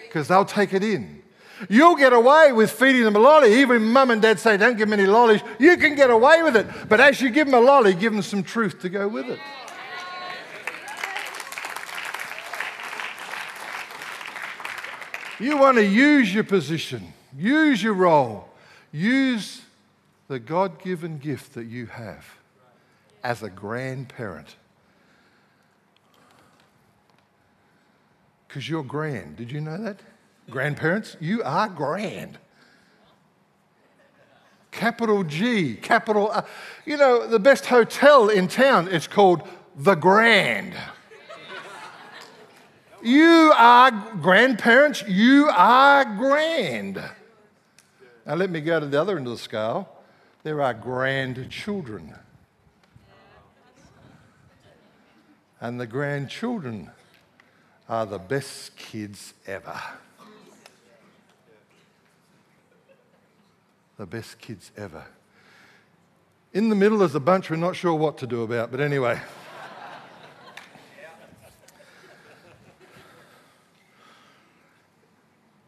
because 0.04 0.28
they'll 0.28 0.44
take 0.44 0.74
it 0.74 0.84
in. 0.84 1.24
You'll 1.70 1.96
get 1.96 2.14
away 2.14 2.52
with 2.52 2.72
feeding 2.72 3.04
them 3.04 3.16
a 3.16 3.20
lolly. 3.20 3.62
Even 3.62 3.84
mum 3.92 4.12
and 4.12 4.22
dad 4.22 4.40
say, 4.40 4.58
don't 4.58 4.78
give 4.78 4.90
them 4.90 5.00
any 5.00 5.08
lollies. 5.08 5.42
You 5.60 5.78
can 5.78 5.96
get 5.96 6.10
away 6.10 6.44
with 6.44 6.56
it. 6.56 6.68
But 6.90 7.00
as 7.00 7.22
you 7.22 7.30
give 7.30 7.48
them 7.48 7.56
a 7.56 7.62
lolly, 7.66 7.94
give 7.94 8.14
them 8.14 8.22
some 8.22 8.44
truth 8.44 8.82
to 8.82 8.90
go 8.90 9.08
with 9.08 9.30
it. 9.30 9.40
You 15.40 15.58
want 15.58 15.78
to 15.78 15.86
use 15.86 16.34
your 16.34 16.46
position, 16.46 17.14
use 17.38 17.84
your 17.84 17.94
role, 17.94 18.48
use 18.92 19.62
the 20.28 20.40
God 20.40 20.82
given 20.82 21.18
gift 21.18 21.54
that 21.56 21.66
you 21.66 21.88
have 21.88 22.26
as 23.24 23.44
a 23.44 23.50
grandparent. 23.50 24.56
Because 28.48 28.70
you're 28.70 28.84
grand. 28.84 29.36
Did 29.36 29.52
you 29.52 29.60
know 29.60 29.78
that? 29.78 30.00
Grandparents, 30.50 31.18
you 31.20 31.42
are 31.44 31.68
grand. 31.68 32.38
Capital 34.72 35.24
G, 35.24 35.76
capital, 35.76 36.30
uh, 36.32 36.44
you 36.86 36.98
know, 36.98 37.26
the 37.28 37.40
best 37.40 37.66
hotel 37.66 38.30
in 38.30 38.48
town 38.48 38.88
is 38.88 39.08
called 39.08 39.48
The 39.76 39.96
Grand. 39.96 40.74
You 43.02 43.54
are 43.56 43.92
grandparents, 44.22 45.04
you 45.08 45.48
are 45.50 46.04
grand. 46.04 46.96
Now, 48.26 48.34
let 48.34 48.50
me 48.50 48.62
go 48.62 48.80
to 48.80 48.88
the 48.88 49.00
other 49.00 49.18
end 49.18 49.28
of 49.28 49.34
the 49.34 49.40
scale. 49.40 49.88
There 50.42 50.62
are 50.62 50.74
grandchildren. 50.74 52.16
And 55.62 55.80
the 55.80 55.88
grandchildren 55.88 56.92
are 57.88 58.06
the 58.06 58.20
best 58.20 58.76
kids 58.76 59.36
ever. 59.46 59.80
The 63.98 64.06
best 64.06 64.40
kids 64.40 64.72
ever. 64.78 65.06
In 66.54 66.70
the 66.70 66.76
middle 66.76 67.02
is 67.02 67.16
a 67.16 67.20
bunch 67.20 67.50
we're 67.50 67.58
not 67.58 67.76
sure 67.76 67.94
what 67.94 68.18
to 68.20 68.28
do 68.28 68.44
about, 68.44 68.72
but 68.72 68.80
anyway. 68.80 69.20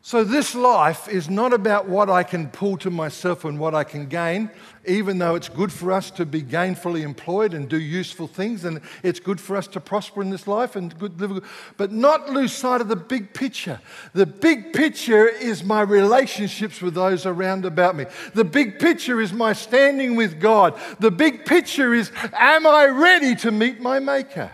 So, 0.08 0.24
this 0.24 0.56
life 0.56 1.10
is 1.10 1.30
not 1.30 1.52
about 1.52 1.90
what 1.90 2.10
I 2.10 2.24
can 2.24 2.48
pull 2.48 2.78
to 2.78 2.90
myself 2.90 3.44
and 3.44 3.60
what 3.60 3.76
I 3.76 3.84
can 3.84 4.06
gain, 4.08 4.50
even 4.86 5.18
though 5.18 5.36
it's 5.36 5.50
good 5.50 5.70
for 5.70 5.92
us 5.92 6.12
to 6.12 6.26
be 6.26 6.42
gainfully 6.42 7.02
employed 7.02 7.54
and 7.54 7.68
do 7.68 7.78
useful 7.78 8.26
things, 8.26 8.64
and 8.64 8.80
it's 9.04 9.20
good 9.20 9.42
for 9.42 9.58
us 9.58 9.68
to 9.68 9.82
prosper 9.82 10.22
in 10.22 10.30
this 10.30 10.48
life 10.48 10.78
and 10.78 10.98
good, 10.98 11.20
live, 11.20 11.44
but 11.76 11.92
not 11.92 12.30
lose 12.30 12.54
sight 12.54 12.80
of 12.80 12.88
the 12.88 12.96
big 12.96 13.34
picture. 13.34 13.82
The 14.14 14.26
big 14.26 14.72
picture 14.72 15.28
is 15.28 15.62
my 15.62 15.82
relationships 15.82 16.82
with 16.82 16.94
those 16.94 17.26
around 17.26 17.66
about 17.66 17.98
me. 17.98 18.06
The 18.34 18.46
big 18.46 18.80
picture 18.80 19.20
is 19.20 19.34
my 19.34 19.52
standing 19.52 20.16
with 20.16 20.40
God. 20.40 20.80
The 21.02 21.12
big 21.12 21.44
picture 21.44 21.94
is, 21.94 22.14
am 22.32 22.66
I 22.66 22.86
ready 22.86 23.36
to 23.36 23.52
meet 23.52 23.82
my 23.82 24.00
Maker? 24.00 24.52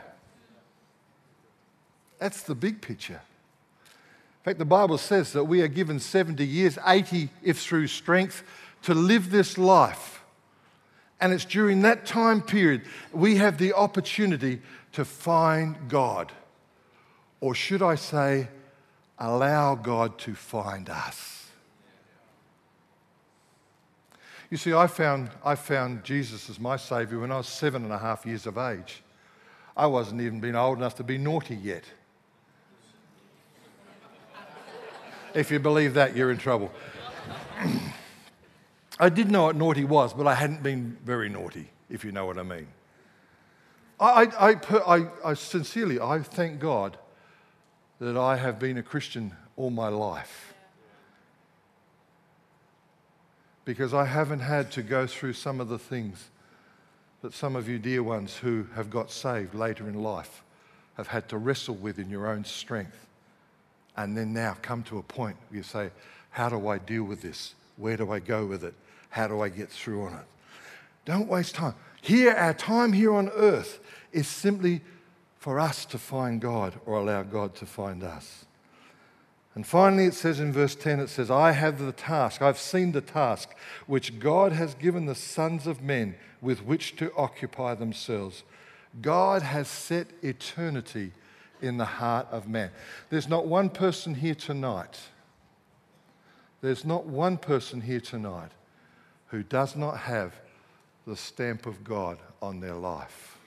That's 2.17 2.41
the 2.41 2.55
big 2.55 2.81
picture. 2.81 3.21
In 4.43 4.51
fact, 4.51 4.59
the 4.59 4.65
Bible 4.65 4.97
says 4.97 5.31
that 5.31 5.45
we 5.45 5.61
are 5.61 5.69
given 5.69 6.01
70 6.01 6.45
years, 6.45 6.77
80 6.85 7.29
if 7.43 7.61
through 7.61 7.87
strength, 7.87 8.43
to 8.81 8.93
live 8.93 9.31
this 9.31 9.57
life. 9.57 10.21
And 11.21 11.31
it's 11.31 11.45
during 11.45 11.83
that 11.83 12.05
time 12.05 12.41
period 12.41 12.81
we 13.13 13.37
have 13.37 13.57
the 13.57 13.71
opportunity 13.71 14.61
to 14.91 15.05
find 15.05 15.77
God. 15.87 16.33
Or 17.39 17.55
should 17.55 17.81
I 17.81 17.95
say, 17.95 18.49
allow 19.17 19.75
God 19.75 20.17
to 20.19 20.35
find 20.35 20.89
us. 20.89 21.47
You 24.49 24.57
see, 24.57 24.73
I 24.73 24.87
found, 24.87 25.29
I 25.45 25.55
found 25.55 26.03
Jesus 26.03 26.49
as 26.49 26.59
my 26.59 26.75
Savior 26.75 27.19
when 27.19 27.31
I 27.31 27.37
was 27.37 27.47
seven 27.47 27.85
and 27.85 27.93
a 27.93 27.97
half 27.97 28.25
years 28.25 28.45
of 28.45 28.57
age. 28.57 29.01
I 29.77 29.87
wasn't 29.87 30.19
even 30.19 30.41
been 30.41 30.55
old 30.55 30.79
enough 30.79 30.95
to 30.95 31.03
be 31.03 31.17
naughty 31.17 31.55
yet. 31.55 31.85
If 35.33 35.49
you 35.49 35.59
believe 35.59 35.95
that, 35.95 36.15
you're 36.15 36.31
in 36.31 36.37
trouble. 36.37 36.71
I 38.99 39.09
did 39.09 39.31
know 39.31 39.43
what 39.43 39.55
naughty 39.55 39.83
was, 39.83 40.13
but 40.13 40.27
I 40.27 40.35
hadn't 40.35 40.61
been 40.61 40.97
very 41.03 41.29
naughty, 41.29 41.69
if 41.89 42.05
you 42.05 42.11
know 42.11 42.25
what 42.25 42.37
I 42.37 42.43
mean. 42.43 42.67
I, 43.99 44.27
I, 44.39 44.55
I, 44.85 45.07
I, 45.25 45.33
sincerely, 45.33 45.99
I 45.99 46.19
thank 46.19 46.59
God 46.59 46.97
that 47.99 48.17
I 48.17 48.37
have 48.37 48.59
been 48.59 48.77
a 48.77 48.83
Christian 48.83 49.33
all 49.55 49.69
my 49.69 49.87
life. 49.87 50.53
Because 53.65 53.93
I 53.93 54.05
haven't 54.05 54.41
had 54.41 54.71
to 54.73 54.83
go 54.83 55.07
through 55.07 55.33
some 55.33 55.61
of 55.61 55.69
the 55.69 55.79
things 55.79 56.29
that 57.21 57.33
some 57.33 57.55
of 57.55 57.69
you 57.69 57.79
dear 57.79 58.03
ones 58.03 58.35
who 58.35 58.67
have 58.75 58.89
got 58.89 59.09
saved 59.09 59.55
later 59.55 59.87
in 59.87 60.03
life 60.03 60.43
have 60.95 61.07
had 61.07 61.29
to 61.29 61.37
wrestle 61.37 61.75
with 61.75 61.97
in 61.97 62.09
your 62.09 62.27
own 62.27 62.43
strength 62.43 63.07
and 63.97 64.17
then 64.17 64.33
now 64.33 64.57
come 64.61 64.83
to 64.83 64.97
a 64.97 65.03
point 65.03 65.37
where 65.49 65.57
you 65.57 65.63
say, 65.63 65.91
How 66.31 66.49
do 66.49 66.67
I 66.67 66.77
deal 66.77 67.03
with 67.03 67.21
this? 67.21 67.55
Where 67.77 67.97
do 67.97 68.11
I 68.11 68.19
go 68.19 68.45
with 68.45 68.63
it? 68.63 68.73
How 69.09 69.27
do 69.27 69.41
I 69.41 69.49
get 69.49 69.69
through 69.69 70.05
on 70.05 70.13
it? 70.13 70.25
Don't 71.05 71.27
waste 71.27 71.55
time. 71.55 71.75
Here, 72.01 72.31
our 72.31 72.53
time 72.53 72.93
here 72.93 73.13
on 73.13 73.29
earth 73.29 73.79
is 74.11 74.27
simply 74.27 74.81
for 75.37 75.59
us 75.59 75.85
to 75.85 75.97
find 75.97 76.39
God 76.39 76.79
or 76.85 76.97
allow 76.97 77.23
God 77.23 77.55
to 77.55 77.65
find 77.65 78.03
us. 78.03 78.45
And 79.55 79.67
finally, 79.67 80.05
it 80.05 80.15
says 80.15 80.39
in 80.39 80.51
verse 80.51 80.73
10, 80.73 80.99
it 80.99 81.09
says, 81.09 81.29
I 81.29 81.51
have 81.51 81.79
the 81.79 81.91
task, 81.91 82.41
I've 82.41 82.57
seen 82.57 82.91
the 82.91 83.01
task 83.01 83.49
which 83.85 84.19
God 84.19 84.51
has 84.51 84.73
given 84.73 85.05
the 85.05 85.15
sons 85.15 85.67
of 85.67 85.81
men 85.81 86.15
with 86.41 86.63
which 86.63 86.95
to 86.95 87.13
occupy 87.15 87.75
themselves. 87.75 88.43
God 89.01 89.41
has 89.41 89.67
set 89.67 90.07
eternity 90.21 91.11
in 91.63 91.77
the 91.77 91.85
heart 91.85 92.27
of 92.29 92.47
man. 92.47 92.69
There's 93.09 93.27
not 93.27 93.47
one 93.47 93.69
person 93.69 94.13
here 94.13 94.35
tonight, 94.35 94.99
there's 96.61 96.85
not 96.85 97.05
one 97.05 97.37
person 97.37 97.81
here 97.81 98.01
tonight 98.01 98.51
who 99.27 99.41
does 99.43 99.75
not 99.75 99.97
have 99.97 100.33
the 101.07 101.15
stamp 101.15 101.65
of 101.65 101.83
God 101.83 102.19
on 102.41 102.59
their 102.59 102.75
life. 102.75 103.37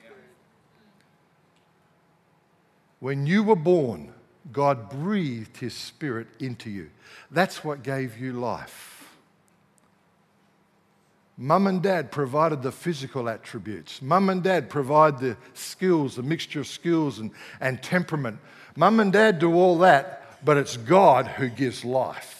When 2.99 3.27
you 3.27 3.45
were 3.45 3.57
born, 3.57 4.13
God 4.53 4.91
breathed 4.91 5.59
his 5.59 5.75
spirit 5.75 6.29
into 6.41 6.71
you. 6.71 6.91
That's 7.31 7.63
what 7.63 7.83
gave 7.83 8.19
you 8.19 8.33
life. 8.33 8.96
Mum 11.39 11.67
and 11.67 11.83
dad 11.83 12.11
provided 12.11 12.63
the 12.63 12.73
physical 12.73 13.29
attributes. 13.29 14.01
Mum 14.01 14.31
and 14.31 14.43
dad 14.43 14.71
provide 14.71 15.19
the 15.19 15.37
skills, 15.53 16.17
the 16.17 16.23
mixture 16.23 16.61
of 16.61 16.67
skills 16.67 17.19
and, 17.19 17.31
and 17.61 17.83
temperament. 17.83 18.39
Mum 18.75 19.01
and 19.01 19.13
dad 19.13 19.39
do 19.39 19.55
all 19.55 19.79
that, 19.79 20.39
but 20.45 20.57
it's 20.57 20.79
God 20.79 21.27
who 21.27 21.49
gives 21.49 21.85
life. 21.85 22.33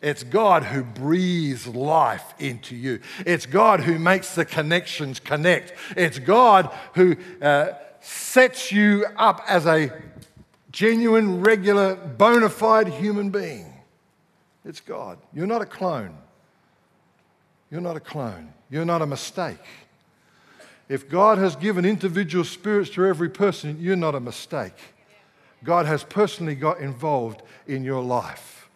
It's 0.00 0.22
God 0.22 0.64
who 0.64 0.84
breathes 0.84 1.66
life 1.66 2.34
into 2.38 2.76
you. 2.76 3.00
It's 3.24 3.46
God 3.46 3.80
who 3.80 3.98
makes 3.98 4.34
the 4.34 4.44
connections 4.44 5.18
connect. 5.18 5.72
It's 5.96 6.18
God 6.18 6.70
who 6.92 7.16
uh, 7.40 7.68
sets 8.00 8.70
you 8.70 9.06
up 9.16 9.42
as 9.48 9.66
a 9.66 9.90
genuine, 10.70 11.40
regular, 11.40 11.94
bona 11.96 12.50
fide 12.50 12.88
human 12.88 13.30
being. 13.30 13.72
It's 14.64 14.80
God. 14.80 15.18
You're 15.32 15.46
not 15.46 15.62
a 15.62 15.66
clone. 15.66 16.18
You're 17.70 17.80
not 17.80 17.96
a 17.96 18.00
clone. 18.00 18.52
You're 18.70 18.84
not 18.84 19.02
a 19.02 19.06
mistake. 19.06 19.58
If 20.88 21.08
God 21.08 21.38
has 21.38 21.56
given 21.56 21.84
individual 21.84 22.44
spirits 22.44 22.90
to 22.90 23.06
every 23.06 23.30
person, 23.30 23.78
you're 23.80 23.96
not 23.96 24.14
a 24.14 24.20
mistake. 24.20 24.74
God 25.62 25.86
has 25.86 26.04
personally 26.04 26.54
got 26.54 26.78
involved 26.78 27.42
in 27.66 27.84
your 27.84 28.02
life. 28.02 28.68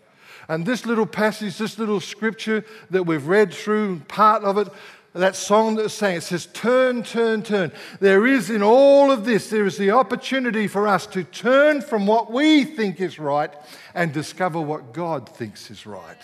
And 0.48 0.64
this 0.64 0.86
little 0.86 1.06
passage, 1.06 1.58
this 1.58 1.78
little 1.78 2.00
scripture 2.00 2.64
that 2.90 3.02
we've 3.02 3.26
read 3.26 3.52
through, 3.52 4.00
part 4.08 4.42
of 4.42 4.56
it, 4.56 4.68
that 5.12 5.36
song 5.36 5.74
that 5.74 5.82
was 5.82 5.92
saying, 5.92 6.18
it 6.18 6.22
says, 6.22 6.46
Turn, 6.46 7.02
turn, 7.02 7.42
turn. 7.42 7.72
There 8.00 8.26
is 8.26 8.48
in 8.48 8.62
all 8.62 9.10
of 9.10 9.24
this, 9.24 9.50
there 9.50 9.66
is 9.66 9.76
the 9.76 9.90
opportunity 9.90 10.66
for 10.66 10.88
us 10.88 11.06
to 11.08 11.24
turn 11.24 11.82
from 11.82 12.06
what 12.06 12.30
we 12.32 12.64
think 12.64 13.00
is 13.00 13.18
right 13.18 13.50
and 13.94 14.12
discover 14.12 14.60
what 14.60 14.94
God 14.94 15.28
thinks 15.28 15.70
is 15.70 15.86
right. 15.86 16.16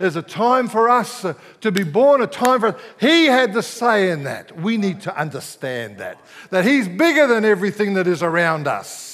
There's 0.00 0.16
a 0.16 0.22
time 0.22 0.66
for 0.66 0.88
us 0.88 1.26
uh, 1.26 1.34
to 1.60 1.70
be 1.70 1.84
born, 1.84 2.22
a 2.22 2.26
time 2.26 2.60
for 2.60 2.74
He 2.98 3.26
had 3.26 3.52
the 3.52 3.62
say 3.62 4.10
in 4.10 4.22
that. 4.22 4.58
We 4.58 4.78
need 4.78 5.02
to 5.02 5.14
understand 5.14 5.98
that. 5.98 6.18
That 6.48 6.64
He's 6.64 6.88
bigger 6.88 7.26
than 7.26 7.44
everything 7.44 7.92
that 7.94 8.06
is 8.06 8.22
around 8.22 8.66
us. 8.66 9.09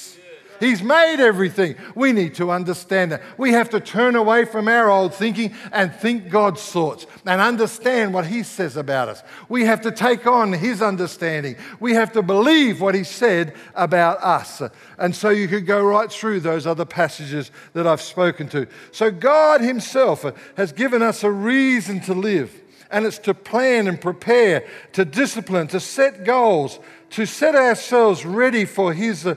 He's 0.59 0.81
made 0.81 1.17
everything. 1.19 1.75
We 1.95 2.11
need 2.11 2.35
to 2.35 2.51
understand 2.51 3.11
that. 3.11 3.21
We 3.37 3.51
have 3.53 3.69
to 3.71 3.79
turn 3.79 4.15
away 4.15 4.45
from 4.45 4.67
our 4.67 4.89
old 4.89 5.13
thinking 5.13 5.53
and 5.71 5.93
think 5.93 6.29
God's 6.29 6.61
thoughts 6.63 7.05
and 7.25 7.41
understand 7.41 8.13
what 8.13 8.25
He 8.25 8.43
says 8.43 8.77
about 8.77 9.09
us. 9.09 9.23
We 9.49 9.65
have 9.65 9.81
to 9.81 9.91
take 9.91 10.25
on 10.25 10.53
His 10.53 10.81
understanding. 10.81 11.55
We 11.79 11.93
have 11.93 12.11
to 12.13 12.21
believe 12.21 12.81
what 12.81 12.95
He 12.95 13.03
said 13.03 13.53
about 13.75 14.21
us. 14.23 14.61
And 14.97 15.15
so 15.15 15.29
you 15.29 15.47
could 15.47 15.65
go 15.65 15.83
right 15.83 16.11
through 16.11 16.41
those 16.41 16.65
other 16.65 16.85
passages 16.85 17.51
that 17.73 17.87
I've 17.87 18.01
spoken 18.01 18.47
to. 18.49 18.67
So 18.91 19.11
God 19.11 19.61
Himself 19.61 20.25
has 20.55 20.71
given 20.71 21.01
us 21.01 21.23
a 21.23 21.31
reason 21.31 21.99
to 22.01 22.13
live. 22.13 22.61
And 22.89 23.05
it's 23.05 23.19
to 23.19 23.33
plan 23.33 23.87
and 23.87 23.99
prepare, 23.99 24.65
to 24.93 25.03
discipline, 25.03 25.67
to 25.67 25.79
set 25.79 26.23
goals, 26.23 26.79
to 27.11 27.25
set 27.25 27.53
ourselves 27.53 28.25
ready 28.25 28.63
for 28.63 28.93
His 28.93 29.27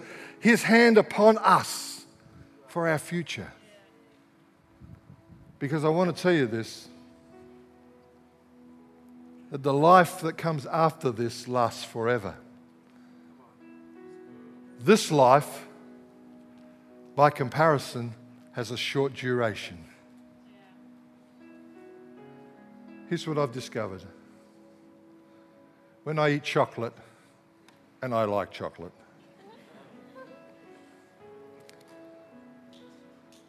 his 0.41 0.63
hand 0.63 0.99
upon 0.99 1.39
us 1.39 2.05
for 2.67 2.89
our 2.89 2.99
future. 2.99 3.53
Because 5.59 5.85
I 5.85 5.89
want 5.91 6.15
to 6.15 6.21
tell 6.21 6.33
you 6.33 6.47
this 6.47 6.89
that 9.51 9.63
the 9.63 9.75
life 9.75 10.21
that 10.21 10.39
comes 10.39 10.65
after 10.67 11.11
this 11.11 11.49
lasts 11.49 11.85
forever. 11.85 12.37
This 14.79 15.11
life, 15.11 15.67
by 17.17 17.31
comparison, 17.31 18.15
has 18.53 18.71
a 18.71 18.77
short 18.77 19.13
duration. 19.13 19.85
Here's 23.09 23.27
what 23.27 23.39
I've 23.39 23.51
discovered. 23.51 24.05
When 26.05 26.19
I 26.19 26.31
eat 26.31 26.45
chocolate, 26.45 26.95
and 28.03 28.15
I 28.15 28.25
like 28.25 28.53
chocolate, 28.53 28.93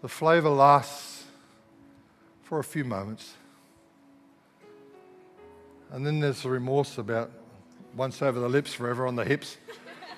The 0.01 0.09
flavor 0.09 0.49
lasts 0.49 1.23
for 2.41 2.59
a 2.59 2.63
few 2.63 2.83
moments. 2.83 3.35
And 5.91 6.05
then 6.05 6.19
there's 6.19 6.41
the 6.41 6.49
remorse 6.49 6.97
about 6.97 7.31
once 7.95 8.21
over 8.21 8.39
the 8.39 8.49
lips, 8.49 8.73
forever 8.73 9.05
on 9.05 9.15
the 9.15 9.25
hips. 9.25 9.57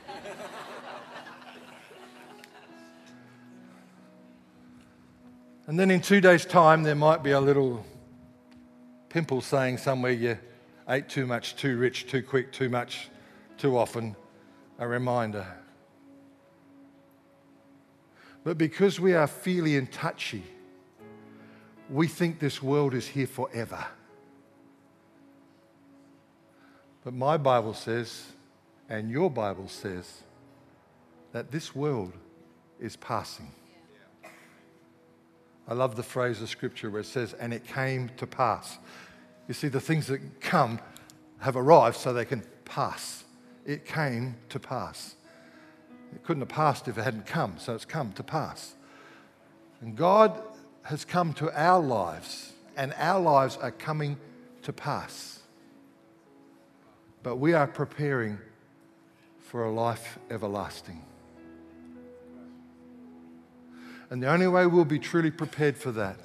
and 5.68 5.78
then 5.78 5.92
in 5.92 6.00
two 6.00 6.22
days' 6.22 6.46
time, 6.46 6.84
there 6.84 6.96
might 6.96 7.22
be 7.22 7.32
a 7.32 7.42
little 7.42 7.86
pimple 9.10 9.42
saying 9.42 9.80
somewhere 9.80 10.14
you 10.14 10.38
ate 10.88 11.10
too 11.10 11.26
much, 11.26 11.56
too 11.56 11.78
rich, 11.78 12.08
too 12.08 12.24
quick, 12.24 12.54
too 12.54 12.70
much, 12.70 13.10
too 13.58 13.78
often. 13.78 14.16
A 14.80 14.88
reminder. 14.88 15.46
But 18.44 18.58
because 18.58 19.00
we 19.00 19.14
are 19.14 19.28
feely 19.28 19.78
and 19.78 19.92
touchy, 19.92 20.44
we 21.90 22.08
think 22.08 22.40
this 22.40 22.62
world 22.62 22.94
is 22.94 23.08
here 23.08 23.28
forever. 23.28 23.86
But 27.04 27.14
my 27.14 27.38
Bible 27.38 27.74
says, 27.74 28.26
and 28.90 29.10
your 29.10 29.30
Bible 29.30 29.68
says, 29.68 30.24
that 31.32 31.52
this 31.52 31.76
world 31.76 32.14
is 32.80 32.96
passing. 32.96 33.52
I 35.68 35.74
love 35.74 35.96
the 35.96 36.04
phrase 36.04 36.42
of 36.42 36.50
scripture 36.50 36.90
where 36.90 37.02
it 37.02 37.06
says, 37.06 37.34
and 37.34 37.54
it 37.54 37.66
came 37.66 38.10
to 38.18 38.28
pass. 38.28 38.78
You 39.48 39.54
see, 39.54 39.70
the 39.70 39.80
things 39.80 40.08
that 40.08 40.42
come 40.42 40.80
have 41.40 41.56
arrived 41.56 41.98
so 41.98 42.14
they 42.14 42.26
can 42.26 42.44
pass. 42.66 43.24
It 43.66 43.86
came 43.86 44.36
to 44.50 44.60
pass. 44.60 45.16
It 46.16 46.24
couldn't 46.24 46.42
have 46.42 46.50
passed 46.50 46.88
if 46.88 46.98
it 46.98 47.04
hadn't 47.04 47.26
come, 47.26 47.56
so 47.58 47.74
it's 47.74 47.86
come 47.86 48.12
to 48.14 48.24
pass. 48.24 48.76
And 49.82 49.96
God 49.96 50.42
has 50.84 51.06
come 51.06 51.34
to 51.34 51.52
our 51.60 51.82
lives, 51.82 52.54
and 52.76 52.94
our 52.98 53.20
lives 53.20 53.58
are 53.58 53.72
coming 53.72 54.18
to 54.64 54.74
pass. 54.74 55.40
But 57.24 57.38
we 57.38 57.54
are 57.54 57.68
preparing 57.68 58.38
for 59.40 59.66
a 59.66 59.72
life 59.72 60.20
everlasting. 60.30 61.02
And 64.10 64.22
the 64.22 64.28
only 64.28 64.48
way 64.48 64.68
we'll 64.68 64.86
be 64.86 65.00
truly 65.00 65.32
prepared 65.32 65.78
for 65.78 65.92
that 65.94 66.18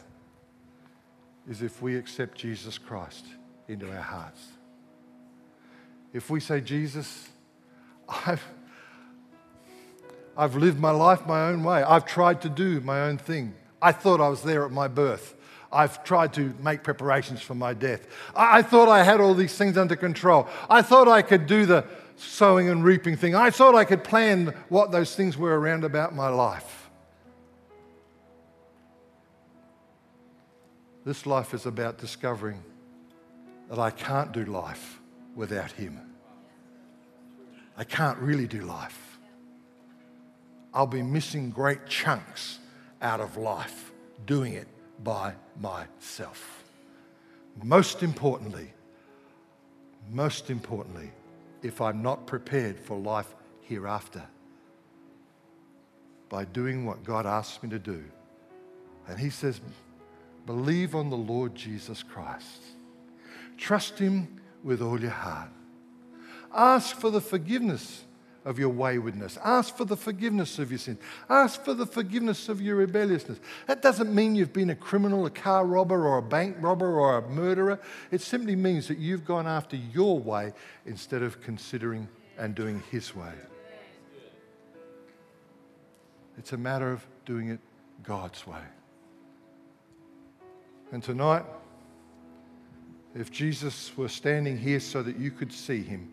is 1.49 1.63
if 1.63 1.81
we 1.81 1.97
accept 1.97 2.37
Jesus 2.37 2.77
Christ 2.77 3.25
into 3.69 3.91
our 3.91 4.03
hearts. 4.03 4.49
If 6.13 6.31
we 6.31 6.41
say, 6.41 6.61
Jesus, 6.61 7.29
I've, 8.09 8.45
I've 10.39 10.55
lived 10.55 10.79
my 10.79 10.93
life 10.93 11.27
my 11.27 11.49
own 11.49 11.65
way. 11.65 11.83
I've 11.83 12.07
tried 12.07 12.41
to 12.43 12.49
do 12.49 12.81
my 12.81 13.01
own 13.01 13.19
thing. 13.19 13.55
I 13.83 13.91
thought 13.91 14.21
I 14.21 14.29
was 14.29 14.43
there 14.43 14.65
at 14.65 14.71
my 14.71 14.87
birth. 14.87 15.35
I've 15.73 16.05
tried 16.05 16.33
to 16.35 16.55
make 16.63 16.85
preparations 16.85 17.43
for 17.43 17.57
my 17.57 17.75
death. 17.75 18.07
I, 18.37 18.59
I 18.59 18.63
thought 18.63 18.89
I 18.89 19.03
had 19.03 19.21
all 19.21 19.35
these 19.35 19.59
things 19.59 19.77
under 19.77 19.97
control. 19.97 20.49
I 20.71 20.81
thought 20.81 21.09
I 21.09 21.23
could 21.23 21.49
do 21.49 21.67
the 21.67 21.85
sowing 22.17 22.69
and 22.69 22.85
reaping 22.85 23.17
thing. 23.17 23.35
I 23.35 23.51
thought 23.51 23.75
I 23.75 23.85
could 23.85 24.05
plan 24.05 24.55
what 24.69 24.93
those 24.93 25.15
things 25.17 25.37
were 25.37 25.59
around 25.59 25.83
about 25.83 26.15
my 26.15 26.29
life. 26.29 26.89
This 31.05 31.27
life 31.27 31.53
is 31.53 31.67
about 31.67 31.99
discovering 31.99 32.63
that 33.69 33.79
I 33.79 33.91
can't 33.91 34.31
do 34.31 34.45
life 34.45 35.01
without 35.35 35.73
Him. 35.73 36.01
I 37.77 37.83
can't 37.85 38.19
really 38.19 38.47
do 38.47 38.61
life. 38.61 39.08
I'll 40.79 40.87
be 40.87 41.03
missing 41.03 41.51
great 41.51 41.87
chunks 41.87 42.61
out 43.03 43.21
of 43.21 43.37
life 43.37 43.91
doing 44.27 44.53
it 44.53 44.69
by 45.03 45.35
myself. 45.59 46.63
Most 47.65 48.05
importantly, 48.05 48.73
most 50.09 50.51
importantly, 50.51 51.11
if 51.65 51.81
I'm 51.81 52.01
not 52.01 52.29
prepared 52.29 52.79
for 52.79 52.97
life 52.97 53.35
hereafter 53.63 54.23
by 56.29 56.45
doing 56.45 56.87
what 56.87 57.03
God 57.03 57.27
asks 57.27 57.61
me 57.61 57.71
to 57.71 57.81
do. 57.81 58.05
And 59.09 59.19
He 59.19 59.31
says, 59.31 59.61
believe 60.47 60.95
on 60.95 61.11
the 61.11 61.17
Lord 61.17 61.57
Jesus 61.57 62.05
Christ, 62.05 62.63
trust 63.57 63.99
Him 63.99 64.41
with 64.63 64.81
all 64.81 65.01
your 65.01 65.11
heart, 65.11 65.51
ask 66.55 66.95
for 66.95 67.11
the 67.11 67.21
forgiveness 67.21 68.05
of 68.45 68.59
your 68.59 68.71
waywardness. 68.71 69.39
Ask 69.45 69.77
for 69.77 69.85
the 69.85 69.97
forgiveness 69.97 70.59
of 70.59 70.71
your 70.71 70.79
sins. 70.79 70.99
Ask 71.29 71.65
for 71.65 71.75
the 71.75 71.87
forgiveness 71.87 72.49
of 72.49 72.61
your 72.61 72.77
rebelliousness. 72.77 73.39
That 73.67 73.83
doesn't 73.83 74.15
mean 74.15 74.35
you've 74.35 74.53
been 74.53 74.71
a 74.71 74.75
criminal, 74.75 75.27
a 75.27 75.31
car 75.31 75.67
robber, 75.67 76.07
or 76.07 76.19
a 76.19 76.23
bank 76.23 76.57
robber, 76.61 76.99
or 76.99 77.19
a 77.19 77.29
murderer. 77.29 77.79
It 78.11 78.21
simply 78.21 78.57
means 78.57 78.89
that 78.89 78.99
you've 78.99 79.25
gone 79.25 79.47
after 79.47 79.77
your 79.77 80.19
way 80.19 80.53
instead 80.87 81.23
of 81.23 81.41
considering 81.41 82.09
and 82.39 82.55
doing 82.55 82.83
His 82.91 83.15
way. 83.15 83.33
It's 86.39 86.53
a 86.53 86.57
matter 86.57 86.93
of 86.93 87.05
doing 87.27 87.51
it 87.51 87.61
God's 88.05 88.47
way. 88.47 88.63
And 90.93 91.03
tonight, 91.03 91.45
if 93.15 93.31
Jesus 93.31 93.95
were 93.97 94.09
standing 94.09 94.57
here 94.57 94.81
so 94.81 95.03
that 95.03 95.19
you 95.19 95.31
could 95.31 95.53
see 95.53 95.83
him, 95.83 96.11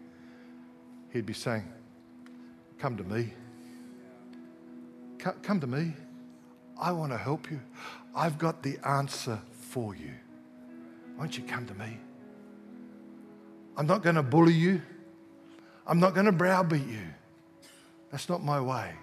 he'd 1.14 1.26
be 1.26 1.34
saying, 1.34 1.72
Come 2.80 2.98
to 2.98 3.04
me. 3.04 3.34
Come 5.18 5.60
to 5.60 5.68
me. 5.68 5.94
I 6.80 6.92
want 6.92 7.12
to 7.12 7.18
help 7.18 7.50
you. 7.50 7.60
I've 8.16 8.38
got 8.38 8.62
the 8.62 8.78
answer 8.86 9.40
for 9.52 9.96
you. 9.96 10.12
Won't 11.18 11.38
you 11.38 11.44
come 11.44 11.66
to 11.66 11.74
me? 11.74 11.98
I'm 13.78 13.88
not 13.88 14.04
going 14.04 14.16
to 14.16 14.24
bully 14.24 14.54
you. 14.54 14.82
I'm 15.88 16.00
not 16.00 16.14
going 16.14 16.26
to 16.26 16.32
browbeat 16.32 16.88
you. 16.88 17.08
That's 18.12 18.30
not 18.30 18.44
my 18.44 18.60
way. 18.60 18.94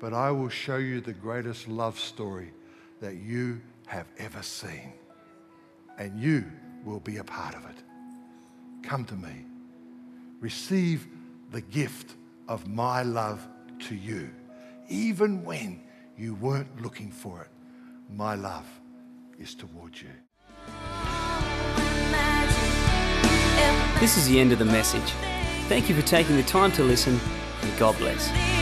But 0.00 0.12
I 0.12 0.30
will 0.30 0.48
show 0.48 0.76
you 0.76 1.00
the 1.00 1.12
greatest 1.12 1.68
love 1.68 1.98
story 1.98 2.52
that 3.00 3.16
you 3.16 3.60
have 3.86 4.06
ever 4.18 4.42
seen. 4.42 4.92
And 5.98 6.18
you 6.18 6.44
will 6.84 7.00
be 7.00 7.18
a 7.18 7.24
part 7.24 7.54
of 7.54 7.64
it. 7.66 7.76
Come 8.82 9.04
to 9.06 9.14
me. 9.14 9.46
Receive 10.40 11.06
the 11.50 11.60
gift 11.60 12.16
of 12.52 12.68
my 12.68 13.02
love 13.02 13.48
to 13.78 13.94
you, 13.94 14.28
even 14.86 15.42
when 15.42 15.82
you 16.18 16.34
weren't 16.34 16.82
looking 16.82 17.10
for 17.10 17.40
it. 17.40 17.48
My 18.14 18.34
love 18.34 18.66
is 19.38 19.54
towards 19.54 20.02
you. 20.02 20.10
This 24.00 24.18
is 24.18 24.28
the 24.28 24.38
end 24.38 24.52
of 24.52 24.58
the 24.58 24.66
message. 24.66 25.14
Thank 25.68 25.88
you 25.88 25.94
for 25.94 26.06
taking 26.06 26.36
the 26.36 26.42
time 26.42 26.72
to 26.72 26.84
listen, 26.84 27.18
and 27.62 27.78
God 27.78 27.96
bless. 27.96 28.61